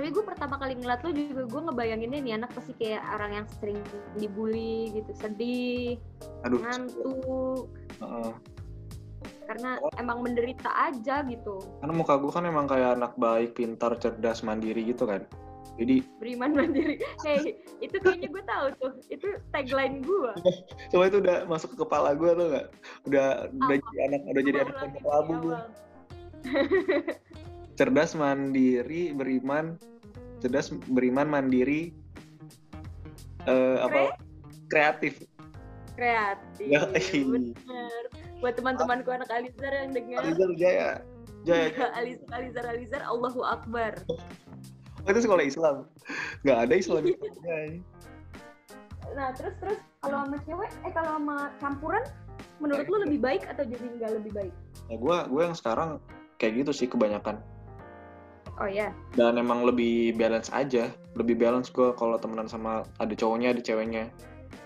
Tapi 0.00 0.08
gue 0.16 0.24
pertama 0.24 0.56
kali 0.56 0.80
ngeliat 0.80 1.04
lu 1.04 1.12
juga 1.12 1.44
gue 1.44 1.60
ngebayanginnya 1.68 2.20
nih 2.24 2.34
anak 2.40 2.56
pasti 2.56 2.72
kayak 2.80 3.04
orang 3.12 3.42
yang 3.42 3.46
sering 3.60 3.76
dibully 4.16 4.88
gitu, 4.96 5.12
sedih, 5.12 6.00
aduh 6.40 6.56
ngantuk, 6.62 7.68
Heeh. 8.00 8.32
Karena 9.48 9.80
emang 9.98 10.24
menderita 10.24 10.70
aja 10.90 11.22
gitu. 11.26 11.58
karena 11.82 11.94
muka 11.94 12.14
gue 12.18 12.32
kan 12.32 12.44
emang 12.46 12.66
kayak 12.68 12.96
anak 12.98 13.12
baik 13.16 13.56
pintar 13.56 13.96
cerdas 13.98 14.44
mandiri 14.44 14.84
gitu 14.84 15.04
kan 15.08 15.24
jadi 15.80 16.04
Beriman 16.20 16.52
mandiri. 16.60 17.00
Hey, 17.24 17.56
itu 17.80 17.96
kayaknya 18.04 18.28
gue 18.28 18.44
tahu 18.44 18.66
tuh. 18.76 18.92
Itu 19.08 19.40
tagline 19.48 20.04
gue. 20.04 20.32
coba 20.92 21.04
itu 21.08 21.18
udah 21.24 21.48
masuk 21.48 21.72
ke 21.72 21.76
kepala 21.80 22.12
gue 22.12 22.30
tuh 22.36 22.46
nggak 22.52 22.66
udah 23.08 23.26
udah 23.48 23.76
Apa? 23.80 23.88
jadi 23.88 23.98
anak 24.04 24.20
udah 24.28 24.42
jadi 24.44 24.58
anak 24.60 24.74
pondok 24.76 25.04
labu 25.08 25.32
gue 25.40 25.56
cerdas 27.80 28.12
mandiri 28.12 29.12
beriman 29.16 29.80
cerdas 30.40 30.72
beriman 30.88 31.28
mandiri 31.28 31.92
eh 33.48 33.76
apa 33.80 34.16
kreatif 34.68 35.24
Kreatif. 36.00 36.64
Ya, 36.64 36.88
Bener. 36.88 38.04
Buat 38.40 38.54
teman-temanku 38.56 39.08
anak 39.12 39.28
Alizar 39.28 39.72
yang 39.72 39.92
dengar. 39.92 40.24
Alizar 40.24 40.50
Jaya. 40.56 40.90
Jaya. 41.44 41.68
Alizar, 42.00 42.28
Alizar, 42.32 42.64
Alizar, 42.72 43.02
Allahu 43.04 43.40
Akbar. 43.44 43.92
oh, 44.08 45.08
itu 45.08 45.20
sekolah 45.20 45.44
Islam. 45.44 45.76
Nggak 46.44 46.58
ada 46.68 46.74
Islam. 46.74 47.02
Nah, 49.10 49.34
terus 49.34 49.58
terus 49.58 49.80
kalau 50.06 50.22
sama 50.22 50.38
cewek, 50.46 50.70
eh 50.86 50.92
kalau 50.94 51.18
sama 51.18 51.50
campuran, 51.58 52.04
menurut 52.62 52.86
lu 52.86 52.96
lebih 53.02 53.18
baik 53.18 53.42
atau 53.42 53.66
jadi 53.66 53.84
nggak 53.98 54.12
lebih 54.22 54.32
baik? 54.38 54.54
ya 54.86 54.96
gue 54.98 55.16
gue 55.30 55.42
yang 55.42 55.56
sekarang 55.58 55.98
kayak 56.38 56.62
gitu 56.62 56.70
sih 56.70 56.86
kebanyakan. 56.86 57.42
Oh 58.60 58.70
ya, 58.70 58.94
dan 59.18 59.34
emang 59.34 59.66
lebih 59.66 60.14
balance 60.14 60.46
aja. 60.54 60.94
Lebih 61.18 61.42
balance 61.42 61.74
gue 61.74 61.90
kalau 61.98 62.22
temenan 62.22 62.46
sama 62.46 62.86
ada 63.02 63.10
cowoknya 63.10 63.50
ada 63.50 63.62
ceweknya 63.66 64.14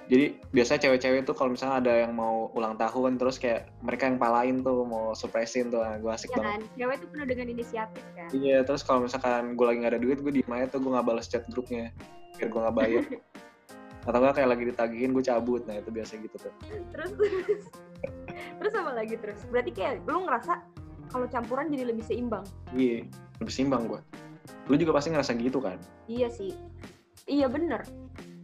jadi 0.04 0.36
biasanya 0.52 0.80
cewek-cewek 0.84 1.24
tuh 1.24 1.32
kalau 1.32 1.56
misalnya 1.56 1.80
ada 1.80 1.92
yang 2.04 2.12
mau 2.12 2.52
ulang 2.52 2.76
tahun 2.76 3.16
terus 3.16 3.40
kayak 3.40 3.72
mereka 3.80 4.04
yang 4.04 4.20
palain 4.20 4.60
tuh 4.60 4.84
mau 4.84 5.16
surprisein 5.16 5.72
tuh 5.72 5.80
gue 5.80 6.12
asik 6.12 6.28
ya 6.32 6.36
banget 6.36 6.48
kan. 6.48 6.60
Cewek 6.76 6.96
tuh 7.00 7.08
penuh 7.08 7.26
dengan 7.28 7.46
inisiatif 7.48 8.04
kan. 8.12 8.28
iya 8.36 8.60
terus 8.60 8.84
kalau 8.84 9.08
misalkan 9.08 9.56
gue 9.56 9.64
lagi 9.64 9.78
nggak 9.80 9.92
ada 9.96 10.02
duit 10.04 10.18
gue 10.20 10.32
diem 10.40 10.52
aja 10.52 10.66
tuh 10.76 10.80
gue 10.84 10.92
nggak 10.92 11.06
balas 11.08 11.26
chat 11.28 11.44
grupnya 11.48 11.88
biar 12.36 12.48
gue 12.52 12.60
nggak 12.60 12.76
bayar 12.76 13.04
atau 14.08 14.18
nggak 14.20 14.34
kayak 14.36 14.48
lagi 14.52 14.64
ditagihin 14.68 15.10
gue 15.16 15.24
cabut 15.24 15.64
nah 15.64 15.80
itu 15.80 15.88
biasa 15.88 16.12
gitu 16.20 16.36
tuh 16.36 16.52
Terus 16.92 17.10
terus 17.16 17.64
terus 18.60 18.72
apa 18.76 18.92
lagi 18.92 19.16
terus? 19.16 19.40
Berarti 19.48 19.72
kayak 19.72 20.04
lu 20.04 20.28
ngerasa 20.28 20.60
kalau 21.08 21.24
campuran 21.30 21.72
jadi 21.72 21.88
lebih 21.88 22.04
seimbang. 22.04 22.44
iya 22.76 23.08
lebih 23.40 23.52
seimbang 23.52 23.88
gue 23.88 24.00
lu 24.68 24.76
juga 24.76 24.92
pasti 24.92 25.08
ngerasa 25.08 25.32
gitu 25.40 25.56
kan 25.64 25.80
Iya 26.04 26.28
sih. 26.28 26.52
Iya 27.24 27.48
bener. 27.48 27.80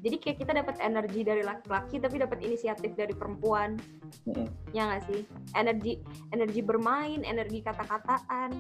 Jadi 0.00 0.16
kayak 0.16 0.38
kita 0.40 0.52
dapat 0.56 0.76
energi 0.80 1.20
dari 1.20 1.44
laki-laki 1.44 2.00
tapi 2.00 2.16
dapat 2.16 2.40
inisiatif 2.40 2.96
dari 2.96 3.12
perempuan. 3.12 3.76
Mm-mm. 4.24 4.48
Ya 4.72 4.88
nggak 4.88 5.02
sih? 5.12 5.20
Energi 5.52 6.00
energi 6.32 6.60
bermain, 6.64 7.20
energi 7.22 7.60
kata-kataan. 7.60 8.50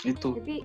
itu 0.00 0.32
Tapi 0.32 0.64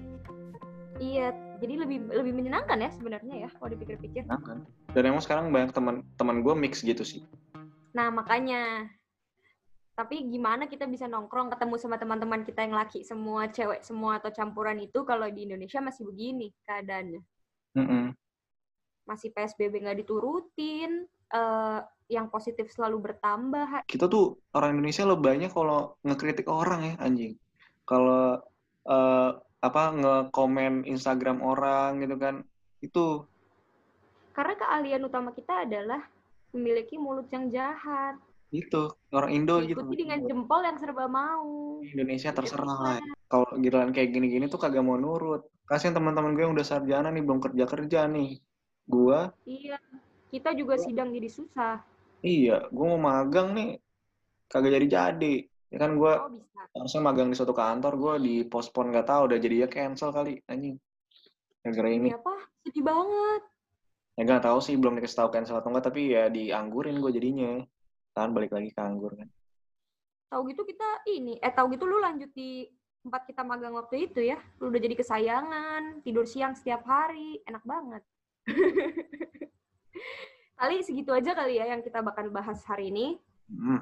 iya, 1.03 1.35
jadi 1.59 1.83
lebih 1.83 2.07
lebih 2.07 2.31
menyenangkan 2.31 2.79
ya 2.79 2.88
sebenarnya 2.95 3.35
ya 3.43 3.49
kalau 3.59 3.75
dipikir-pikir. 3.75 4.23
nah, 4.31 4.39
kan. 4.39 4.63
dan 4.95 5.11
emang 5.11 5.19
sekarang 5.19 5.51
banyak 5.51 5.75
teman 5.75 6.07
teman 6.15 6.39
gue 6.39 6.55
mix 6.55 6.79
gitu 6.79 7.03
sih 7.03 7.27
Nah, 7.95 8.11
makanya 8.11 8.91
tapi 9.95 10.27
gimana 10.27 10.67
kita 10.67 10.83
bisa 10.91 11.07
nongkrong 11.07 11.47
ketemu 11.55 11.75
sama 11.79 11.95
teman-teman 11.95 12.43
kita 12.43 12.67
yang 12.67 12.75
laki 12.75 13.07
semua, 13.07 13.47
cewek 13.47 13.79
semua 13.79 14.19
atau 14.19 14.27
campuran 14.27 14.75
itu 14.83 15.07
kalau 15.07 15.23
di 15.31 15.47
Indonesia 15.47 15.79
masih 15.79 16.03
begini 16.03 16.51
keadaannya. 16.67 17.23
Mm-mm. 17.79 18.11
Masih 19.05 19.29
PSBB 19.31 19.85
nggak 19.85 20.01
diturutin, 20.05 21.05
eh, 21.31 21.79
yang 22.09 22.29
positif 22.29 22.69
selalu 22.69 23.01
bertambah. 23.11 23.85
kita 23.89 24.05
tuh 24.05 24.37
orang 24.53 24.77
Indonesia 24.77 25.09
lebih 25.09 25.25
banyak 25.25 25.51
kalau 25.53 25.97
ngekritik 26.05 26.45
orang 26.45 26.81
ya 26.85 26.93
anjing. 27.01 27.33
Kalau 27.85 28.41
eh, 28.85 29.31
apa 29.65 29.83
ngekomen 29.97 30.85
Instagram 30.85 31.41
orang 31.41 32.05
gitu 32.05 32.15
kan 32.21 32.45
itu. 32.85 33.25
Karena 34.37 34.53
keahlian 34.53 35.01
utama 35.01 35.33
kita 35.33 35.65
adalah 35.65 36.05
memiliki 36.53 36.99
mulut 37.01 37.27
yang 37.33 37.49
jahat. 37.49 38.17
itu 38.53 38.87
orang 39.11 39.35
Indo 39.35 39.59
gitu. 39.67 39.83
Diikuti 39.83 40.05
dengan 40.05 40.21
jempol 40.23 40.63
yang 40.63 40.77
serba 40.79 41.11
mau. 41.11 41.81
Indonesia 41.83 42.31
terserah. 42.31 42.63
Lah 42.63 43.01
kalau 43.27 43.49
giliran 43.59 43.91
kayak 43.91 44.15
gini-gini 44.15 44.47
tuh 44.47 44.61
kagak 44.61 44.85
mau 44.85 44.95
nurut. 44.95 45.49
Kasihan 45.65 45.97
teman-teman 45.97 46.37
gue 46.37 46.45
yang 46.45 46.53
udah 46.55 46.63
sarjana 46.63 47.09
nih 47.11 47.25
belum 47.25 47.41
kerja 47.41 47.65
kerja 47.67 48.05
nih 48.07 48.37
gua 48.85 49.33
Iya, 49.43 49.77
kita 50.29 50.53
juga 50.53 50.77
sidang 50.77 51.09
jadi 51.11 51.29
susah. 51.29 51.81
iya 52.21 52.65
gua 52.69 52.85
mau 52.95 53.01
magang 53.09 53.53
nih 53.53 53.69
kagak 54.47 54.77
jadi 54.81 54.87
jadi 54.87 55.35
ya 55.69 55.77
kan 55.77 55.97
gua 55.97 56.25
Oh 56.25 56.31
bisa. 56.31 56.61
harusnya 56.73 57.01
magang 57.01 57.27
di 57.29 57.35
suatu 57.37 57.53
kantor 57.53 57.93
gua 57.97 58.13
di 58.17 58.45
pospon 58.45 58.89
nggak 58.93 59.05
tahu 59.05 59.21
udah 59.29 59.37
jadi 59.37 59.55
ya 59.65 59.67
cancel 59.67 60.09
kali 60.09 60.41
anjing 60.45 60.77
gara-gara 61.61 61.89
ini 61.89 62.09
Iya 62.13 62.17
apa? 62.21 62.35
Sedih 62.65 62.83
banget. 62.85 63.41
ya 64.15 64.21
nggak 64.23 64.43
tahu 64.47 64.59
sih 64.63 64.75
belum 64.79 64.95
dikasih 64.95 65.17
tahu 65.19 65.29
cancel 65.29 65.59
atau 65.59 65.69
enggak 65.69 65.91
tapi 65.91 66.15
ya 66.15 66.31
dianggurin 66.31 66.97
gue 67.03 67.11
jadinya 67.11 67.59
kan 68.15 68.31
balik 68.31 68.55
lagi 68.55 68.71
ke 68.71 68.79
anggur 68.79 69.11
kan 69.13 69.27
Tahu 70.25 70.41
gitu 70.51 70.65
kita 70.65 71.05
ini, 71.05 71.37
eh 71.37 71.53
tahu 71.53 71.69
gitu 71.77 71.85
lu 71.85 72.01
lanjut 72.01 72.27
di 72.33 72.65
tempat 73.05 73.29
kita 73.29 73.45
magang 73.45 73.77
waktu 73.77 74.09
itu 74.09 74.19
ya. 74.25 74.41
Lu 74.57 74.73
udah 74.73 74.81
jadi 74.81 74.97
kesayangan, 74.97 76.01
tidur 76.01 76.25
siang 76.25 76.57
setiap 76.57 76.81
hari, 76.83 77.39
enak 77.45 77.61
banget. 77.61 78.01
kali 80.60 80.81
segitu 80.81 81.12
aja 81.12 81.36
kali 81.36 81.60
ya 81.60 81.69
yang 81.69 81.84
kita 81.84 82.01
bakal 82.01 82.31
bahas 82.31 82.63
hari 82.65 82.93
ini. 82.93 83.19
hmm. 83.51 83.81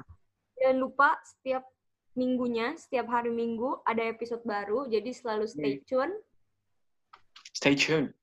Jangan 0.60 0.78
lupa 0.78 1.18
setiap 1.26 1.66
minggunya, 2.14 2.78
setiap 2.78 3.10
hari 3.10 3.34
minggu 3.34 3.82
ada 3.82 4.06
episode 4.06 4.42
baru, 4.46 4.86
jadi 4.86 5.10
selalu 5.10 5.50
stay 5.50 5.82
tune 5.82 6.14
stay 7.54 7.74
tuned 7.74 8.14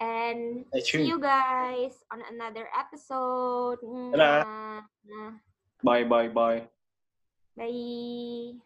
and 0.00 0.64
stay 0.72 0.80
see 0.80 0.90
tuned 0.96 1.08
you 1.08 1.20
guys 1.20 1.92
on 2.08 2.24
another 2.32 2.68
episode. 2.72 3.80
Bye 5.84 6.04
bye 6.04 6.28
bye 6.28 6.64
Bye. 7.56 8.60